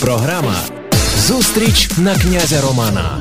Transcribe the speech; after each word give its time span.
Програма 0.00 0.56
Зустріч 1.18 1.90
на 1.98 2.14
князя 2.14 2.60
Романа. 2.60 3.20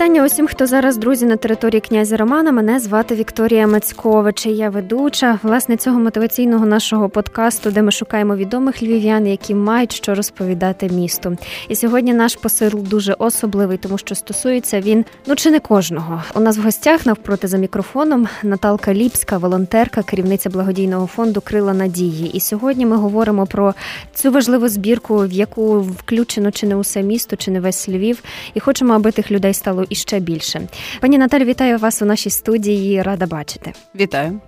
Вітання 0.00 0.26
усім, 0.26 0.46
хто 0.46 0.66
зараз 0.66 0.96
друзі 0.96 1.26
на 1.26 1.36
території 1.36 1.80
князя 1.80 2.16
Романа. 2.16 2.52
Мене 2.52 2.80
звати 2.80 3.14
Вікторія 3.14 3.66
Мацькович. 3.66 4.46
Я 4.46 4.70
ведуча 4.70 5.38
власне 5.42 5.76
цього 5.76 6.00
мотиваційного 6.00 6.66
нашого 6.66 7.08
подкасту, 7.08 7.70
де 7.70 7.82
ми 7.82 7.92
шукаємо 7.92 8.36
відомих 8.36 8.82
львів'ян, 8.82 9.26
які 9.26 9.54
мають 9.54 9.92
що 9.92 10.14
розповідати 10.14 10.88
місту. 10.88 11.36
І 11.68 11.74
сьогодні 11.76 12.14
наш 12.14 12.36
посил 12.36 12.70
дуже 12.74 13.12
особливий, 13.12 13.78
тому 13.78 13.98
що 13.98 14.14
стосується 14.14 14.80
він 14.80 15.04
ну 15.26 15.36
чи 15.36 15.50
не 15.50 15.60
кожного. 15.60 16.22
У 16.34 16.40
нас 16.40 16.58
в 16.58 16.62
гостях 16.62 17.06
навпроти 17.06 17.48
за 17.48 17.58
мікрофоном 17.58 18.28
Наталка 18.42 18.94
Ліпська, 18.94 19.38
волонтерка, 19.38 20.02
керівниця 20.02 20.50
благодійного 20.50 21.06
фонду 21.06 21.40
Крила 21.40 21.74
Надії. 21.74 22.30
І 22.36 22.40
сьогодні 22.40 22.86
ми 22.86 22.96
говоримо 22.96 23.46
про 23.46 23.74
цю 24.14 24.30
важливу 24.30 24.68
збірку, 24.68 25.18
в 25.18 25.32
яку 25.32 25.80
включено 25.80 26.50
чи 26.50 26.66
не 26.66 26.76
усе 26.76 27.02
місто, 27.02 27.36
чи 27.36 27.50
не 27.50 27.60
весь 27.60 27.88
Львів, 27.88 28.22
і 28.54 28.60
хочемо, 28.60 28.94
аби 28.94 29.12
тих 29.12 29.30
людей 29.30 29.54
стало 29.54 29.86
і 29.90 29.94
ще 29.94 30.20
більше. 30.20 30.60
Пані 31.00 31.18
Наталі, 31.18 31.44
вітаю 31.44 31.78
вас 31.78 32.02
у 32.02 32.04
нашій 32.04 32.30
студії. 32.30 33.02
Рада 33.02 33.26
бачити. 33.26 33.72
Вітаю. 33.94 34.40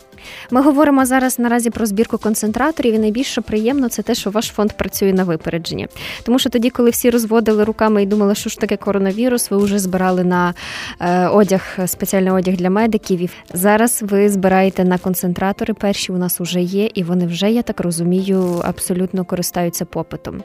Ми 0.50 0.62
говоримо 0.62 1.06
зараз 1.06 1.38
наразі 1.38 1.70
про 1.70 1.86
збірку 1.86 2.18
концентраторів, 2.18 2.94
і 2.94 2.98
найбільше 2.98 3.40
приємно 3.40 3.88
це 3.88 4.02
те, 4.02 4.14
що 4.14 4.30
ваш 4.30 4.46
фонд 4.46 4.72
працює 4.72 5.12
на 5.12 5.24
випередження. 5.24 5.88
Тому 6.22 6.38
що 6.38 6.50
тоді, 6.50 6.70
коли 6.70 6.90
всі 6.90 7.10
розводили 7.10 7.64
руками 7.64 8.02
і 8.02 8.06
думали, 8.06 8.34
що 8.34 8.50
ж 8.50 8.58
таке 8.58 8.76
коронавірус, 8.76 9.50
ви 9.50 9.56
вже 9.56 9.78
збирали 9.78 10.24
на 10.24 10.54
е, 11.00 11.26
одяг, 11.28 11.78
спеціальний 11.86 12.32
одяг 12.32 12.56
для 12.56 12.70
медиків. 12.70 13.30
Зараз 13.54 14.02
ви 14.02 14.28
збираєте 14.28 14.84
на 14.84 14.98
концентратори. 14.98 15.74
Перші 15.74 16.12
у 16.12 16.18
нас 16.18 16.40
вже 16.40 16.60
є, 16.60 16.90
і 16.94 17.02
вони 17.02 17.26
вже, 17.26 17.50
я 17.50 17.62
так 17.62 17.80
розумію, 17.80 18.62
абсолютно 18.64 19.24
користаються 19.24 19.84
попитом. 19.84 20.42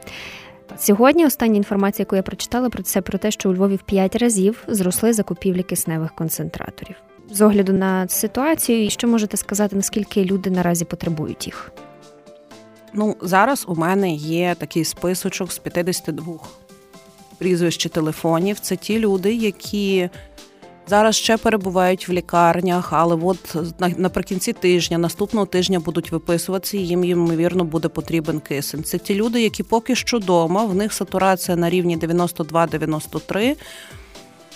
Сьогодні 0.78 1.26
остання 1.26 1.56
інформація, 1.56 2.02
яку 2.02 2.16
я 2.16 2.22
прочитала, 2.22 2.70
про 2.70 2.82
це 2.82 3.00
про 3.00 3.18
те, 3.18 3.30
що 3.30 3.50
у 3.50 3.54
Львові 3.54 3.76
в 3.76 3.82
п'ять 3.82 4.16
разів 4.16 4.64
зросли 4.68 5.12
закупівлі 5.12 5.62
кисневих 5.62 6.14
концентраторів. 6.14 6.96
З 7.30 7.40
огляду 7.40 7.72
на 7.72 8.08
ситуацію, 8.08 8.90
що 8.90 9.08
можете 9.08 9.36
сказати, 9.36 9.76
наскільки 9.76 10.24
люди 10.24 10.50
наразі 10.50 10.84
потребують 10.84 11.46
їх? 11.46 11.72
Ну, 12.92 13.16
зараз 13.20 13.64
у 13.68 13.74
мене 13.74 14.14
є 14.14 14.54
такий 14.58 14.84
списочок 14.84 15.52
з 15.52 15.58
52 15.58 16.38
прізвищ 17.38 17.86
телефонів. 17.86 18.60
Це 18.60 18.76
ті 18.76 18.98
люди, 18.98 19.34
які 19.34 20.10
Зараз 20.88 21.16
ще 21.16 21.36
перебувають 21.36 22.08
в 22.08 22.12
лікарнях, 22.12 22.92
але 22.92 23.18
от 23.22 23.56
наприкінці 23.96 24.52
тижня, 24.52 24.98
наступного 24.98 25.46
тижня 25.46 25.80
будуть 25.80 26.12
виписуватися, 26.12 26.76
їм 26.76 27.04
ймовірно 27.04 27.64
буде 27.64 27.88
потрібен 27.88 28.40
кисень. 28.40 28.84
Це 28.84 28.98
ті 28.98 29.14
люди, 29.14 29.42
які 29.42 29.62
поки 29.62 29.94
що 29.94 30.18
вдома, 30.18 30.64
в 30.64 30.74
них 30.74 30.92
сатурація 30.92 31.56
на 31.56 31.70
рівні 31.70 31.98
92-93, 31.98 33.56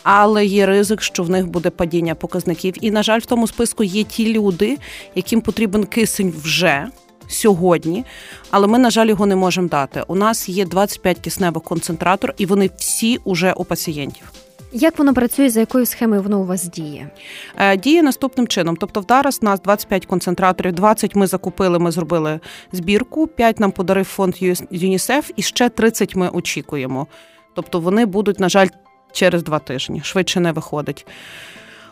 але 0.03 0.47
є 0.47 0.67
ризик, 0.67 1.03
що 1.03 1.23
в 1.23 1.31
них 1.31 1.47
буде 1.47 1.71
падіння 1.71 2.15
показників. 2.15 2.75
І, 2.81 2.91
на 2.91 3.03
жаль, 3.03 3.21
в 3.21 3.27
тому 3.27 3.47
списку 3.47 3.85
є 3.85 4.05
ті 4.05 4.33
люди, 4.33 4.79
яким 5.15 5.41
потрібен 5.41 5.85
кисень 5.85 6.35
вже. 6.43 6.87
Сьогодні, 7.29 8.05
але 8.51 8.67
ми, 8.67 8.79
на 8.79 8.91
жаль, 8.91 9.07
його 9.07 9.27
не 9.27 9.37
можемо 9.37 9.69
дати. 9.69 10.03
У 10.09 10.15
нас 10.15 10.49
є 10.49 10.65
25 10.65 11.19
кисневих 11.19 11.63
концентратор, 11.63 12.35
і 12.39 12.47
вони 12.47 12.71
всі 12.77 13.19
уже 13.25 13.53
у 13.53 13.65
пацієнтів. 13.65 14.42
Як 14.75 14.99
воно 14.99 15.15
працює, 15.15 15.51
за 15.51 15.61
якою 15.61 15.87
схемою 15.87 16.23
воно 16.23 16.41
у 16.41 16.45
вас 16.45 16.65
діє? 16.65 17.11
Е, 17.57 17.77
діє 17.77 18.03
наступним 18.03 18.49
чином. 18.49 18.77
Тобто, 18.77 19.05
зараз 19.09 19.39
у 19.43 19.45
нас 19.45 19.61
25 19.61 20.07
концентраторів, 20.07 20.73
20 20.73 21.15
ми 21.15 21.27
закупили, 21.27 21.79
ми 21.79 21.91
зробили 21.91 22.41
збірку, 22.73 23.27
5 23.27 23.61
нам 23.61 23.71
подарив 23.73 24.05
фонд 24.05 24.35
ЮНІСЕФ 24.71 25.31
і 25.37 25.43
ще 25.43 25.69
30 25.69 26.17
ми 26.17 26.29
очікуємо. 26.29 27.07
Тобто 27.55 27.81
вони 27.81 28.07
будуть, 28.07 28.41
на 28.41 28.49
жаль, 28.49 28.69
через 29.13 29.43
два 29.43 29.59
тижні, 29.59 30.01
швидше 30.05 30.41
не 30.41 30.53
виходить. 30.53 31.07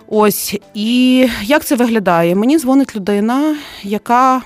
Ось 0.06 0.56
і 0.74 1.28
як 1.42 1.64
це 1.64 1.76
виглядає? 1.76 2.34
Мені 2.34 2.58
дзвонить 2.58 2.96
людина, 2.96 3.56
яка 3.82 4.42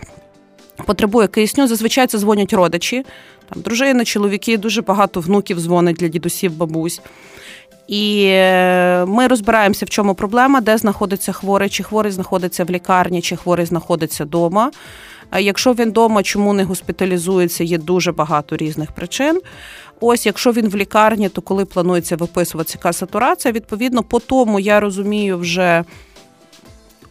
потребує 0.87 1.29
кисню. 1.29 1.67
Зазвичай 1.67 2.07
це 2.07 2.19
дзвонять 2.19 2.53
родичі, 2.53 3.05
там 3.49 3.63
дружини, 3.63 4.05
чоловіки, 4.05 4.59
дуже 4.59 4.83
багато 4.83 5.21
внуків 5.21 5.61
дзвонить 5.61 5.97
для 5.97 6.09
дідусів, 6.09 6.57
бабусь. 6.57 7.01
І 7.89 8.25
е, 8.27 9.05
ми 9.05 9.27
розбираємося, 9.27 9.87
в 9.87 9.89
чому 9.89 10.15
проблема, 10.15 10.61
де 10.61 10.79
знаходиться 10.79 11.33
хворий, 11.33 11.69
чи 11.69 11.83
хворий 11.83 12.13
знаходиться 12.13 12.65
в 12.65 12.71
лікарні, 12.71 13.23
чи 13.23 13.37
хворий 13.37 13.67
знаходиться 13.67 14.25
вдома. 14.25 14.71
Якщо 15.39 15.73
він 15.73 15.89
вдома, 15.89 16.23
чому 16.23 16.53
не 16.53 16.65
госпіталізується, 16.65 17.65
є 17.65 17.79
дуже 17.79 18.13
багато 18.13 18.57
різних 18.57 18.93
причин. 18.93 19.41
Ось, 20.01 20.27
якщо 20.27 20.53
він 20.53 20.69
в 20.69 20.77
лікарні, 20.77 21.29
то 21.29 21.43
коли 21.43 21.65
планується 21.65 22.17
виписуватися 22.17 22.93
сатурація, 22.93 23.53
відповідно, 23.53 24.03
по 24.03 24.19
тому 24.19 24.61
я 24.61 24.81
розумію 24.81 25.39
вже 25.39 25.85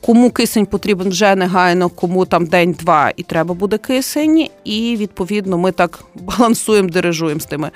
кому 0.06 0.32
кисень 0.32 0.66
потрібен 0.66 1.10
вже 1.10 1.36
негайно, 1.36 1.90
кому 1.90 2.26
там 2.26 2.46
день-два 2.46 3.12
і 3.16 3.24
треба 3.24 3.54
буде 3.54 3.78
кисень. 3.78 4.48
І 4.64 4.98
відповідно 5.00 5.58
ми 5.58 5.72
так 5.72 6.04
балансуємо, 6.16 6.90
дирижуємо 6.90 7.40
з 7.40 7.46
тими 7.46 7.72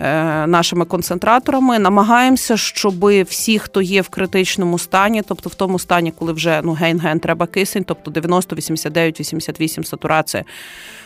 е, 0.00 0.46
нашими 0.46 0.84
концентраторами. 0.84 1.78
Намагаємося, 1.78 2.56
щоб 2.56 3.22
всі, 3.22 3.58
хто 3.58 3.82
є 3.82 4.02
в 4.02 4.08
критичному 4.08 4.78
стані, 4.78 5.22
тобто 5.28 5.48
в 5.48 5.54
тому 5.54 5.78
стані, 5.78 6.12
коли 6.18 6.32
вже 6.32 6.60
ну 6.64 6.72
ген-ген 6.72 7.20
треба 7.20 7.46
кисень, 7.46 7.84
тобто 7.84 8.10
90, 8.10 8.56
89, 8.56 9.20
88 9.20 9.84
сатурація 9.84 10.44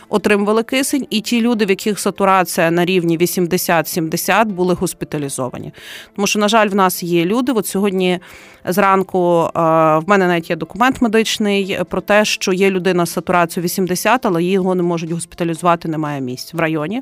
отримували 0.09 0.63
кисень, 0.63 1.07
і 1.09 1.21
ті 1.21 1.41
люди, 1.41 1.65
в 1.65 1.69
яких 1.69 1.99
сатурація 1.99 2.71
на 2.71 2.85
рівні 2.85 3.17
80-70, 3.17 4.45
були 4.45 4.73
госпіталізовані. 4.73 5.73
Тому 6.15 6.27
що, 6.27 6.39
на 6.39 6.47
жаль, 6.47 6.67
в 6.67 6.75
нас 6.75 7.03
є 7.03 7.25
люди. 7.25 7.51
От 7.51 7.67
сьогодні 7.67 8.19
зранку 8.67 9.43
е, 9.43 9.59
в 9.97 10.03
мене 10.07 10.27
навіть 10.27 10.49
є 10.49 10.55
документ 10.55 11.01
медичний 11.01 11.79
про 11.89 12.01
те, 12.01 12.25
що 12.25 12.53
є 12.53 12.69
людина 12.69 13.05
з 13.05 13.11
сатурацією 13.11 13.65
80, 13.65 14.25
але 14.25 14.43
його 14.43 14.75
не 14.75 14.83
можуть 14.83 15.11
госпіталізувати, 15.11 15.87
немає 15.87 16.21
місць 16.21 16.53
в 16.53 16.59
районі. 16.59 17.01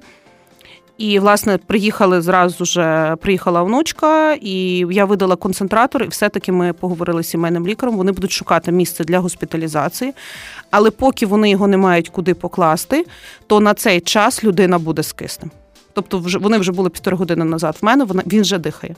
І, 0.98 1.20
власне, 1.20 1.58
приїхали 1.58 2.22
зразу 2.22 2.66
ж 2.66 3.16
приїхала 3.16 3.64
внучка, 3.64 4.34
і 4.34 4.86
я 4.92 5.06
видала 5.06 5.36
концентратор, 5.36 6.04
і 6.04 6.08
все-таки 6.08 6.52
ми 6.52 6.74
поговорили 6.74 7.24
з 7.24 7.28
сімейним 7.28 7.68
лікарем. 7.68 7.98
Вони 7.98 8.12
будуть 8.12 8.32
шукати 8.32 8.72
місце 8.72 9.04
для 9.04 9.20
госпіталізації. 9.20 10.14
Але 10.72 10.92
поки 10.92 11.26
вони 11.26 11.50
його 11.50 11.68
не 11.68 11.78
мають 11.78 12.10
куди 12.10 12.34
покласти, 12.34 13.06
то 13.48 13.60
на 13.60 13.74
цей 13.74 14.00
час 14.02 14.44
людина 14.44 14.80
буде 14.80 15.04
з 15.04 15.14
киснем. 15.14 15.52
Тобто, 15.94 16.20
вже 16.20 16.38
вони 16.38 16.58
вже 16.58 16.72
були 16.72 16.90
півтори 16.90 17.18
години 17.18 17.46
назад. 17.46 17.78
В 17.82 17.86
мене 17.86 18.04
вона 18.04 18.24
він 18.28 18.42
вже 18.42 18.58
дихає. 18.58 18.96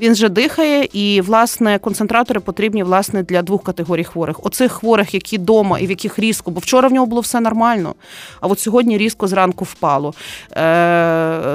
Він 0.00 0.12
вже 0.12 0.28
дихає, 0.28 0.88
і 0.92 1.20
власне 1.20 1.78
концентратори 1.78 2.40
потрібні 2.40 2.82
власне 2.82 3.22
для 3.22 3.42
двох 3.42 3.62
категорій 3.62 4.04
хворих. 4.04 4.46
Оцих 4.46 4.72
хворих, 4.72 5.14
які 5.14 5.38
вдома 5.38 5.78
і 5.78 5.86
в 5.86 5.90
яких 5.90 6.18
різко, 6.18 6.50
бо 6.50 6.60
вчора 6.60 6.88
в 6.88 6.92
нього 6.92 7.06
було 7.06 7.20
все 7.20 7.40
нормально. 7.40 7.94
А 8.40 8.46
от 8.46 8.60
сьогодні 8.60 8.98
різко 8.98 9.28
зранку 9.28 9.64
впало 9.64 10.14
е, 10.50 10.60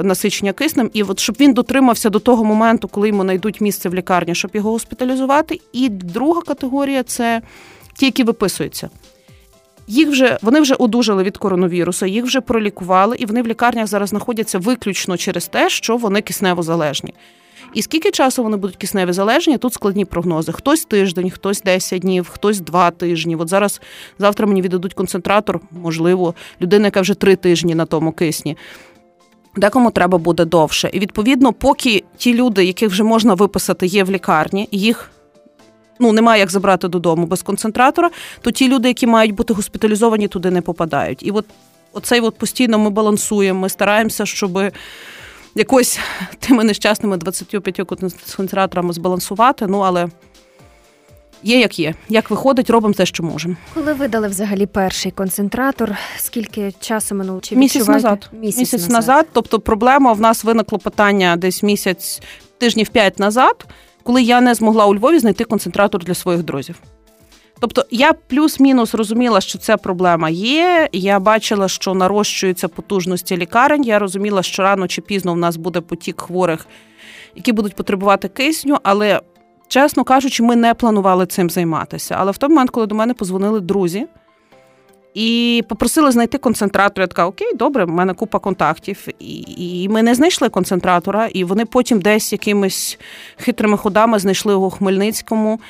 насичення 0.02 0.52
киснем. 0.52 0.90
І 0.92 1.02
от 1.02 1.20
щоб 1.20 1.36
він 1.40 1.52
дотримався 1.52 2.10
до 2.10 2.18
того 2.18 2.44
моменту, 2.44 2.88
коли 2.88 3.08
йому 3.08 3.22
знайдуть 3.22 3.60
місце 3.60 3.88
в 3.88 3.94
лікарні, 3.94 4.34
щоб 4.34 4.50
його 4.54 4.70
госпіталізувати. 4.70 5.60
І 5.72 5.88
друга 5.88 6.42
категорія 6.42 7.02
це 7.02 7.42
ті, 7.96 8.06
які 8.06 8.24
виписуються. 8.24 8.90
Їх 9.86 10.08
вже 10.08 10.38
вони 10.42 10.60
вже 10.60 10.74
одужали 10.74 11.22
від 11.22 11.36
коронавірусу, 11.36 12.06
їх 12.06 12.24
вже 12.24 12.40
пролікували, 12.40 13.16
і 13.18 13.26
вони 13.26 13.42
в 13.42 13.46
лікарнях 13.46 13.86
зараз 13.86 14.08
знаходяться 14.08 14.58
виключно 14.58 15.16
через 15.16 15.46
те, 15.48 15.70
що 15.70 15.96
вони 15.96 16.20
киснево 16.20 16.62
залежні. 16.62 17.14
І 17.74 17.82
скільки 17.82 18.10
часу 18.10 18.42
вони 18.42 18.56
будуть 18.56 18.76
кисневі 18.76 19.12
залежні? 19.12 19.58
Тут 19.58 19.74
складні 19.74 20.04
прогнози. 20.04 20.52
Хтось 20.52 20.84
тиждень, 20.84 21.30
хтось 21.30 21.62
10 21.62 22.00
днів, 22.00 22.28
хтось 22.28 22.60
два 22.60 22.90
тижні. 22.90 23.36
От 23.36 23.48
зараз 23.48 23.80
завтра 24.18 24.46
мені 24.46 24.62
віддадуть 24.62 24.94
концентратор, 24.94 25.60
можливо, 25.70 26.34
людина, 26.60 26.84
яка 26.84 27.00
вже 27.00 27.14
три 27.14 27.36
тижні 27.36 27.74
на 27.74 27.86
тому 27.86 28.12
кисні. 28.12 28.56
Декому 29.56 29.90
треба 29.90 30.18
буде 30.18 30.44
довше. 30.44 30.90
І 30.92 30.98
відповідно, 30.98 31.52
поки 31.52 32.04
ті 32.16 32.34
люди, 32.34 32.64
яких 32.64 32.90
вже 32.90 33.02
можна 33.02 33.34
виписати, 33.34 33.86
є 33.86 34.04
в 34.04 34.10
лікарні, 34.10 34.68
їх 34.72 35.10
ну 36.00 36.12
немає 36.12 36.40
як 36.40 36.50
забрати 36.50 36.88
додому 36.88 37.26
без 37.26 37.42
концентратора, 37.42 38.10
то 38.40 38.50
ті 38.50 38.68
люди, 38.68 38.88
які 38.88 39.06
мають 39.06 39.34
бути 39.34 39.54
госпіталізовані, 39.54 40.28
туди 40.28 40.50
не 40.50 40.60
попадають. 40.60 41.22
І 41.22 41.30
от 41.30 41.46
оцей 41.92 42.20
от 42.20 42.38
постійно 42.38 42.78
ми 42.78 42.90
балансуємо, 42.90 43.60
ми 43.60 43.68
стараємося, 43.68 44.26
щоб 44.26 44.72
якось 45.54 45.98
тими 46.38 46.64
нещасними 46.64 47.16
25 47.16 47.80
концентраторами 47.86 48.92
збалансувати. 48.92 49.66
Ну 49.66 49.78
але 49.78 50.08
є 51.42 51.60
як 51.60 51.78
є. 51.78 51.94
Як 52.08 52.30
виходить, 52.30 52.70
робимо 52.70 52.94
те, 52.94 53.06
що 53.06 53.22
можемо. 53.22 53.56
Коли 53.74 53.92
видали 53.92 54.28
взагалі 54.28 54.66
перший 54.66 55.12
концентратор, 55.12 55.96
скільки 56.16 56.72
часу 56.80 57.14
минуло? 57.14 57.40
Чи 57.40 57.56
місяць 57.56 57.88
назад? 57.88 58.30
Місяць, 58.32 58.58
місяць 58.58 58.80
назад. 58.80 58.92
назад. 58.92 59.26
Тобто, 59.32 59.60
проблема 59.60 60.12
в 60.12 60.20
нас 60.20 60.44
виникло 60.44 60.78
питання 60.78 61.36
десь 61.36 61.62
місяць, 61.62 62.22
тижнів 62.58 62.88
п'ять 62.88 63.18
назад, 63.18 63.66
коли 64.02 64.22
я 64.22 64.40
не 64.40 64.54
змогла 64.54 64.86
у 64.86 64.94
Львові 64.94 65.18
знайти 65.18 65.44
концентратор 65.44 66.04
для 66.04 66.14
своїх 66.14 66.42
друзів. 66.42 66.76
Тобто 67.62 67.84
я 67.90 68.12
плюс-мінус 68.12 68.94
розуміла, 68.94 69.40
що 69.40 69.58
це 69.58 69.76
проблема 69.76 70.30
є. 70.30 70.88
Я 70.92 71.20
бачила, 71.20 71.68
що 71.68 71.94
нарощуються 71.94 72.68
потужності 72.68 73.36
лікарень. 73.36 73.84
Я 73.84 73.98
розуміла, 73.98 74.42
що 74.42 74.62
рано 74.62 74.88
чи 74.88 75.00
пізно 75.00 75.32
в 75.34 75.36
нас 75.36 75.56
буде 75.56 75.80
потік 75.80 76.20
хворих, 76.20 76.66
які 77.36 77.52
будуть 77.52 77.74
потребувати 77.74 78.28
кисню, 78.28 78.78
але. 78.82 79.20
Чесно 79.68 80.04
кажучи, 80.04 80.42
ми 80.42 80.56
не 80.56 80.74
планували 80.74 81.26
цим 81.26 81.50
займатися. 81.50 82.16
Але 82.18 82.32
в 82.32 82.38
той 82.38 82.48
момент, 82.48 82.70
коли 82.70 82.86
до 82.86 82.94
мене 82.94 83.14
позвонили 83.14 83.60
друзі 83.60 84.06
і 85.14 85.62
попросили 85.68 86.10
знайти 86.10 86.38
концентратор, 86.38 87.00
я 87.00 87.06
така, 87.06 87.26
окей, 87.26 87.54
добре, 87.54 87.84
в 87.84 87.88
мене 87.88 88.14
купа 88.14 88.38
контактів. 88.38 89.08
І 89.18 89.44
і 89.82 89.88
ми 89.88 90.02
не 90.02 90.14
знайшли 90.14 90.48
концентратора, 90.48 91.26
і 91.26 91.44
вони 91.44 91.64
потім 91.64 92.00
десь 92.00 92.32
якимись 92.32 92.98
хитрими 93.36 93.76
ходами 93.76 94.18
знайшли 94.18 94.52
його 94.52 94.66
у 94.66 94.70
Хмельницькому 94.70 95.60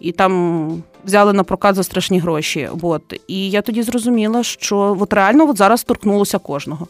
і 0.00 0.12
там 0.12 0.82
взяли 1.04 1.32
на 1.32 1.44
прокат 1.44 1.74
за 1.74 1.82
страшні 1.82 2.18
гроші. 2.18 2.68
От. 2.82 3.20
І 3.28 3.50
я 3.50 3.62
тоді 3.62 3.82
зрозуміла, 3.82 4.42
що 4.42 4.96
от 5.00 5.12
реально 5.12 5.48
от 5.50 5.56
зараз 5.56 5.82
торкнулося 5.82 6.38
кожного. 6.38 6.86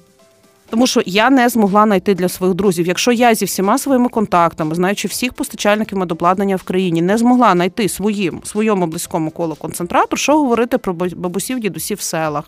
Тому 0.70 0.86
що 0.86 1.02
я 1.06 1.30
не 1.30 1.48
змогла 1.48 1.84
знайти 1.84 2.14
для 2.14 2.28
своїх 2.28 2.56
друзів. 2.56 2.86
Якщо 2.86 3.12
я 3.12 3.34
зі 3.34 3.44
всіма 3.44 3.78
своїми 3.78 4.08
контактами, 4.08 4.74
знаючи 4.74 5.08
всіх 5.08 5.32
постачальників 5.32 5.98
медобладнання 5.98 6.56
в 6.56 6.62
країні, 6.62 7.02
не 7.02 7.18
змогла 7.18 7.52
знайти 7.52 7.88
своїм 7.88 8.40
своєму 8.44 8.86
близькому 8.86 9.30
колу 9.30 9.54
концентратор, 9.54 10.18
що 10.18 10.38
говорити 10.38 10.78
про 10.78 10.92
бабусів, 10.94 11.60
дідусів 11.60 11.98
в 11.98 12.00
селах, 12.00 12.44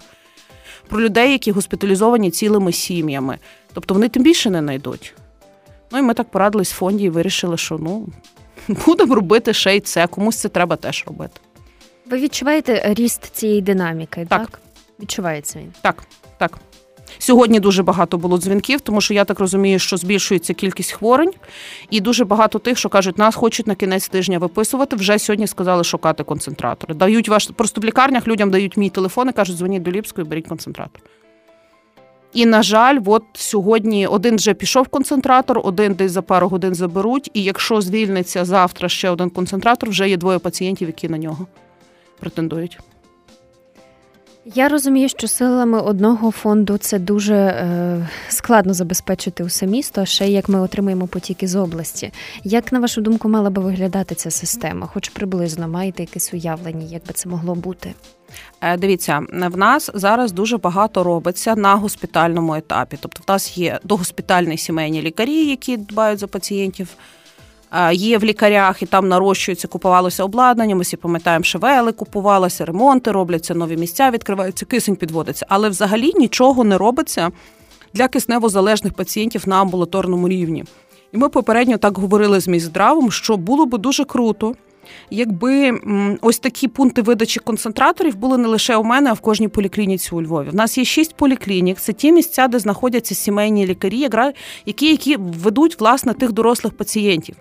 про 0.88 1.00
людей, 1.00 1.32
які 1.32 1.52
госпіталізовані 1.52 2.30
цілими 2.30 2.72
сім'ями. 2.72 3.38
Тобто 3.72 3.94
вони 3.94 4.08
тим 4.08 4.22
більше 4.22 4.50
не 4.50 4.58
знайдуть. 4.58 5.14
Ну 5.92 5.98
і 5.98 6.02
ми 6.02 6.14
так 6.14 6.30
порадились 6.30 6.72
в 6.72 6.76
фонді 6.76 7.04
і 7.04 7.10
вирішили, 7.10 7.56
що 7.56 7.78
ну 7.78 8.06
будемо 8.68 9.14
робити 9.14 9.52
ще 9.52 9.76
й 9.76 9.80
це, 9.80 10.06
комусь 10.06 10.36
це 10.36 10.48
треба 10.48 10.76
теж 10.76 11.04
робити. 11.06 11.40
Ви 12.10 12.18
відчуваєте 12.18 12.94
ріст 12.94 13.36
цієї 13.36 13.62
динаміки? 13.62 14.26
Так. 14.28 14.40
так? 14.40 14.60
Відчувається 15.00 15.58
він? 15.58 15.72
Так, 15.80 16.02
так. 16.38 16.58
Сьогодні 17.18 17.60
дуже 17.60 17.82
багато 17.82 18.18
було 18.18 18.38
дзвінків, 18.38 18.80
тому 18.80 19.00
що 19.00 19.14
я 19.14 19.24
так 19.24 19.40
розумію, 19.40 19.78
що 19.78 19.96
збільшується 19.96 20.54
кількість 20.54 20.92
хворень, 20.92 21.32
і 21.90 22.00
дуже 22.00 22.24
багато 22.24 22.58
тих, 22.58 22.78
що 22.78 22.88
кажуть, 22.88 23.18
нас 23.18 23.34
хочуть 23.34 23.66
на 23.66 23.74
кінець 23.74 24.08
тижня 24.08 24.38
виписувати. 24.38 24.96
Вже 24.96 25.18
сьогодні 25.18 25.46
сказали 25.46 25.84
шукати 25.84 26.24
концентратори. 26.24 26.94
Дають 26.94 27.28
ваш 27.28 27.50
просто 27.56 27.80
в 27.80 27.84
лікарнях 27.84 28.28
людям 28.28 28.50
дають 28.50 28.76
мій 28.76 28.90
телефон 28.90 29.28
і 29.28 29.32
кажуть, 29.32 29.56
дзвоніть 29.56 29.82
до 29.82 29.90
Ліпської, 29.90 30.26
беріть 30.26 30.48
концентратор. 30.48 31.02
І, 32.32 32.46
на 32.46 32.62
жаль, 32.62 32.98
от 33.06 33.24
сьогодні 33.32 34.06
один 34.06 34.36
вже 34.36 34.54
пішов 34.54 34.88
концентратор, 34.88 35.60
один 35.64 35.94
десь 35.94 36.12
за 36.12 36.22
пару 36.22 36.48
годин 36.48 36.74
заберуть. 36.74 37.30
І 37.34 37.42
якщо 37.42 37.80
звільниться 37.80 38.44
завтра 38.44 38.88
ще 38.88 39.10
один 39.10 39.30
концентратор, 39.30 39.90
вже 39.90 40.08
є 40.08 40.16
двоє 40.16 40.38
пацієнтів, 40.38 40.88
які 40.88 41.08
на 41.08 41.18
нього 41.18 41.46
претендують. 42.20 42.78
Я 44.44 44.68
розумію, 44.68 45.08
що 45.08 45.28
силами 45.28 45.80
одного 45.80 46.30
фонду 46.30 46.78
це 46.78 46.98
дуже 46.98 47.34
е, 47.34 48.08
складно 48.28 48.74
забезпечити 48.74 49.44
усе 49.44 49.66
місто, 49.66 50.00
а 50.00 50.04
ще 50.04 50.28
як 50.28 50.48
ми 50.48 50.60
отримаємо 50.60 51.06
потік 51.06 51.42
із 51.42 51.56
області. 51.56 52.12
Як 52.44 52.72
на 52.72 52.80
вашу 52.80 53.00
думку 53.00 53.28
мала 53.28 53.50
би 53.50 53.62
виглядати 53.62 54.14
ця 54.14 54.30
система? 54.30 54.86
Хоч 54.86 55.08
приблизно 55.08 55.68
маєте 55.68 56.02
якесь 56.02 56.34
уявлення, 56.34 56.86
як 56.86 57.06
би 57.06 57.12
це 57.14 57.28
могло 57.28 57.54
бути? 57.54 57.94
Е, 58.60 58.76
дивіться, 58.76 59.20
в 59.32 59.56
нас 59.56 59.90
зараз 59.94 60.32
дуже 60.32 60.58
багато 60.58 61.02
робиться 61.04 61.56
на 61.56 61.74
госпітальному 61.74 62.54
етапі. 62.54 62.98
Тобто, 63.00 63.20
в 63.26 63.30
нас 63.30 63.58
є 63.58 63.80
догоспітальні 63.84 64.58
сімейні 64.58 65.02
лікарі, 65.02 65.46
які 65.46 65.76
дбають 65.76 66.18
за 66.18 66.26
пацієнтів. 66.26 66.88
Е, 67.72 67.94
є 67.94 68.18
в 68.18 68.24
лікарях 68.24 68.82
і 68.82 68.86
там 68.86 69.08
нарощується, 69.08 69.68
купувалося 69.68 70.24
обладнання. 70.24 70.74
Ми 70.76 70.82
всі 70.82 70.96
пам'ятаємо, 70.96 71.44
шевели 71.44 71.92
купувалося, 71.92 72.64
ремонти 72.64 73.12
робляться, 73.12 73.54
нові 73.54 73.76
місця 73.76 74.10
відкриваються, 74.10 74.66
кисень 74.66 74.96
підводиться. 74.96 75.46
Але 75.48 75.68
взагалі 75.68 76.12
нічого 76.14 76.64
не 76.64 76.78
робиться 76.78 77.30
для 77.94 78.08
кисневозалежних 78.08 78.92
пацієнтів 78.92 79.48
на 79.48 79.60
амбулаторному 79.60 80.28
рівні. 80.28 80.64
І 81.12 81.18
ми 81.18 81.28
попередньо 81.28 81.78
так 81.78 81.98
говорили 81.98 82.40
з 82.40 82.48
Міздравом, 82.48 83.10
що 83.10 83.36
було 83.36 83.66
би 83.66 83.78
дуже 83.78 84.04
круто, 84.04 84.54
якби 85.10 85.80
ось 86.20 86.38
такі 86.38 86.68
пункти 86.68 87.02
видачі 87.02 87.40
концентраторів 87.40 88.16
були 88.16 88.38
не 88.38 88.48
лише 88.48 88.76
у 88.76 88.84
мене, 88.84 89.10
а 89.10 89.12
в 89.12 89.20
кожній 89.20 89.48
поліклініці 89.48 90.14
у 90.14 90.22
Львові. 90.22 90.48
У 90.52 90.56
нас 90.56 90.78
є 90.78 90.84
шість 90.84 91.14
поліклінік. 91.14 91.78
Це 91.78 91.92
ті 91.92 92.12
місця, 92.12 92.48
де 92.48 92.58
знаходяться 92.58 93.14
сімейні 93.14 93.66
лікарі, 93.66 94.08
які 94.66 94.90
які 94.90 95.16
ведуть 95.16 95.80
власне 95.80 96.14
тих 96.14 96.32
дорослих 96.32 96.76
пацієнтів. 96.76 97.36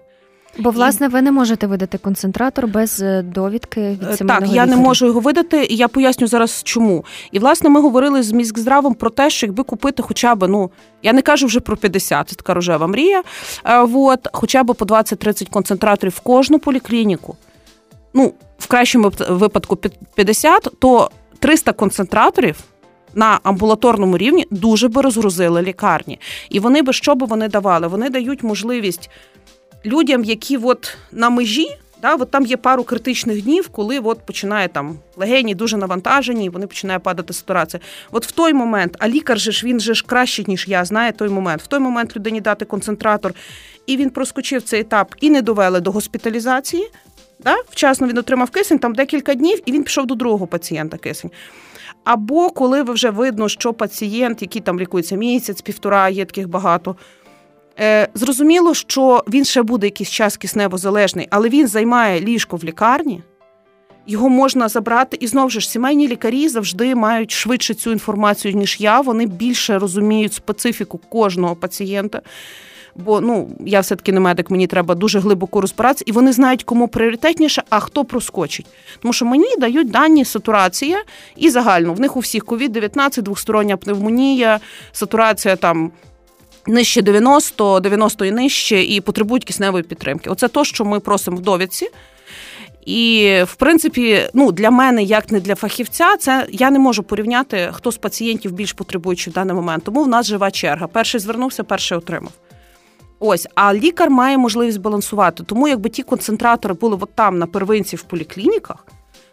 Бо 0.58 0.70
власне 0.70 1.08
ви 1.08 1.22
не 1.22 1.32
можете 1.32 1.68
видати 1.68 1.98
концентратор 1.98 2.68
без 2.68 3.02
е, 3.02 3.22
довідки 3.22 3.82
від 3.82 4.04
е, 4.04 4.18
сімейного 4.18 4.40
Так, 4.40 4.56
я 4.56 4.64
лікаря. 4.64 4.66
не 4.66 4.76
можу 4.76 5.06
його 5.06 5.20
видати, 5.20 5.66
і 5.66 5.76
я 5.76 5.88
поясню 5.88 6.28
зараз, 6.28 6.62
чому. 6.64 7.06
І 7.32 7.40
власне 7.40 7.70
ми 7.70 7.82
говорили 7.82 8.24
з 8.24 8.32
міськздравом 8.32 8.94
про 8.94 9.10
те, 9.10 9.30
що 9.30 9.46
якби 9.46 9.64
купити, 9.64 10.04
хоча 10.04 10.36
б 10.36 10.48
ну 10.48 10.72
я 11.04 11.14
не 11.14 11.22
кажу 11.22 11.46
вже 11.48 11.60
про 11.60 11.78
50, 11.78 12.30
це 12.30 12.36
така 12.36 12.54
рожева 12.54 12.88
мрія. 12.88 13.24
Е, 13.66 13.80
от, 13.94 14.28
хоча 14.34 14.64
б 14.64 14.74
по 14.74 14.86
20-30 14.86 15.50
концентраторів 15.50 16.14
в 16.14 16.20
кожну 16.20 16.60
поліклініку. 16.60 17.36
Ну, 18.14 18.34
в 18.60 18.68
кращому 18.68 19.12
випадку 19.30 19.76
50, 20.16 20.68
то 20.80 21.12
300 21.40 21.74
концентраторів. 21.74 22.56
На 23.16 23.40
амбулаторному 23.44 24.18
рівні 24.18 24.48
дуже 24.52 24.88
би 24.88 25.02
розгрузили 25.02 25.62
лікарні, 25.62 26.20
і 26.50 26.60
вони 26.60 26.82
би 26.82 26.94
що 26.94 27.16
би 27.16 27.26
вони 27.26 27.48
давали? 27.48 27.88
Вони 27.88 28.10
дають 28.10 28.44
можливість 28.44 29.10
людям, 29.86 30.24
які 30.24 30.58
от 30.58 30.98
на 31.12 31.30
межі, 31.30 31.78
да, 32.02 32.16
от 32.16 32.32
там 32.32 32.46
є 32.46 32.58
пару 32.58 32.84
критичних 32.84 33.42
днів, 33.42 33.70
коли 33.70 34.00
от 34.00 34.26
починає 34.26 34.68
там 34.68 35.00
легені 35.18 35.56
дуже 35.56 35.78
навантажені, 35.78 36.46
і 36.46 36.50
вони 36.50 36.68
починає 36.68 37.00
падати 37.00 37.34
сатурація. 37.34 37.82
От 38.12 38.28
в 38.28 38.32
той 38.32 38.54
момент, 38.54 38.96
а 39.00 39.08
лікар 39.10 39.40
же 39.40 39.52
ж 39.52 39.66
він 39.66 39.80
же 39.80 39.94
ж 39.94 40.06
краще, 40.08 40.44
ніж 40.48 40.68
я, 40.68 40.86
знає 40.86 41.12
той 41.12 41.30
момент. 41.30 41.62
В 41.62 41.68
той 41.68 41.80
момент 41.80 42.16
людині 42.16 42.42
дати 42.42 42.66
концентратор, 42.66 43.34
і 43.86 43.98
він 43.98 44.10
проскочив 44.10 44.62
цей 44.62 44.82
етап 44.82 45.16
і 45.22 45.30
не 45.30 45.42
довели 45.42 45.80
до 45.80 45.92
госпіталізації. 45.92 46.88
Да? 47.44 47.56
Вчасно 47.70 48.08
він 48.08 48.18
отримав 48.18 48.50
кисень, 48.50 48.80
там 48.80 48.96
декілька 48.96 49.34
днів, 49.34 49.60
і 49.66 49.72
він 49.72 49.84
пішов 49.84 50.06
до 50.06 50.16
другого 50.16 50.48
пацієнта 50.48 50.98
кисень. 50.98 51.32
Або 52.04 52.50
коли 52.50 52.84
вже 52.84 53.10
видно, 53.10 53.50
що 53.50 53.74
пацієнт, 53.74 54.42
який 54.42 54.62
там 54.62 54.80
лікується 54.80 55.16
місяць, 55.16 55.62
півтора, 55.62 56.10
є 56.10 56.26
таких 56.26 56.50
багато. 56.50 56.96
Е, 57.80 58.08
Зрозуміло, 58.14 58.74
що 58.74 59.24
він 59.28 59.46
ще 59.46 59.64
буде 59.64 59.88
якийсь 59.88 60.10
час 60.10 60.38
кисневозалежний, 60.38 61.28
але 61.30 61.50
він 61.50 61.68
займає 61.68 62.22
ліжко 62.22 62.58
в 62.58 62.64
лікарні, 62.64 63.22
його 64.08 64.30
можна 64.30 64.68
забрати. 64.68 65.18
І 65.20 65.28
знову 65.28 65.50
ж 65.50 65.70
сімейні 65.70 66.08
лікарі 66.08 66.50
завжди 66.50 66.96
мають 66.96 67.32
швидше 67.32 67.74
цю 67.74 67.92
інформацію, 67.92 68.54
ніж 68.54 68.78
я. 68.80 69.02
Вони 69.02 69.26
більше 69.26 69.80
розуміють 69.80 70.34
специфіку 70.34 70.98
кожного 70.98 71.56
пацієнта. 71.56 72.22
Бо 72.96 73.22
ну 73.22 73.50
я 73.66 73.80
все-таки 73.80 74.12
не 74.12 74.20
медик, 74.20 74.50
мені 74.50 74.68
треба 74.68 74.96
дуже 74.96 75.20
глибоко 75.20 75.62
розбиратися, 75.62 76.04
і 76.08 76.12
вони 76.12 76.32
знають, 76.32 76.64
кому 76.64 76.88
пріоритетніше, 76.88 77.64
а 77.70 77.80
хто 77.80 78.06
проскочить. 78.06 78.66
Тому 79.02 79.14
що 79.14 79.26
мені 79.26 79.56
дають 79.58 79.92
дані 79.92 80.26
сатурація 80.26 81.04
і 81.36 81.50
загально 81.50 81.94
в 81.94 82.00
них 82.00 82.18
у 82.18 82.20
всіх 82.20 82.46
COVID-19, 82.46 83.22
двостороння 83.22 83.78
пневмонія, 83.78 84.60
сатурація 84.92 85.56
там 85.56 85.92
нижче 86.68 87.02
90, 87.02 87.80
90 87.80 88.26
і 88.26 88.32
нижче, 88.32 88.84
і 88.84 89.02
потребують 89.02 89.46
кисневої 89.46 89.84
підтримки. 89.84 90.30
Оце 90.30 90.48
то, 90.48 90.64
що 90.64 90.86
ми 90.86 91.00
просимо 91.00 91.38
в 91.38 91.40
довідці. 91.40 91.90
І, 92.86 93.38
в 93.46 93.56
принципі, 93.56 94.30
ну 94.34 94.52
для 94.52 94.72
мене, 94.72 95.04
як 95.04 95.32
не 95.32 95.40
для 95.40 95.56
фахівця, 95.56 96.18
це 96.18 96.48
я 96.52 96.72
не 96.72 96.80
можу 96.80 97.04
порівняти, 97.04 97.70
хто 97.74 97.92
з 97.92 97.98
пацієнтів 97.98 98.52
більш 98.52 98.74
потребуючий 98.74 99.32
в 99.32 99.34
даний 99.34 99.56
момент. 99.56 99.84
Тому 99.84 100.04
в 100.04 100.08
нас 100.08 100.26
жива 100.26 100.52
черга. 100.52 100.88
Перший 100.88 101.20
звернувся, 101.20 101.64
перший 101.64 101.98
отримав. 101.98 102.32
Ось, 103.20 103.48
а 103.56 103.74
лікар 103.74 104.10
має 104.10 104.38
можливість 104.38 104.80
балансувати. 104.80 105.44
Тому, 105.44 105.68
якби 105.68 105.90
ті 105.90 106.04
концентратори 106.04 106.74
були 106.74 106.98
от 107.02 107.16
там 107.16 107.40
на 107.40 107.48
первинці 107.48 107.96
в 107.96 108.04
поліклініках, 108.04 108.86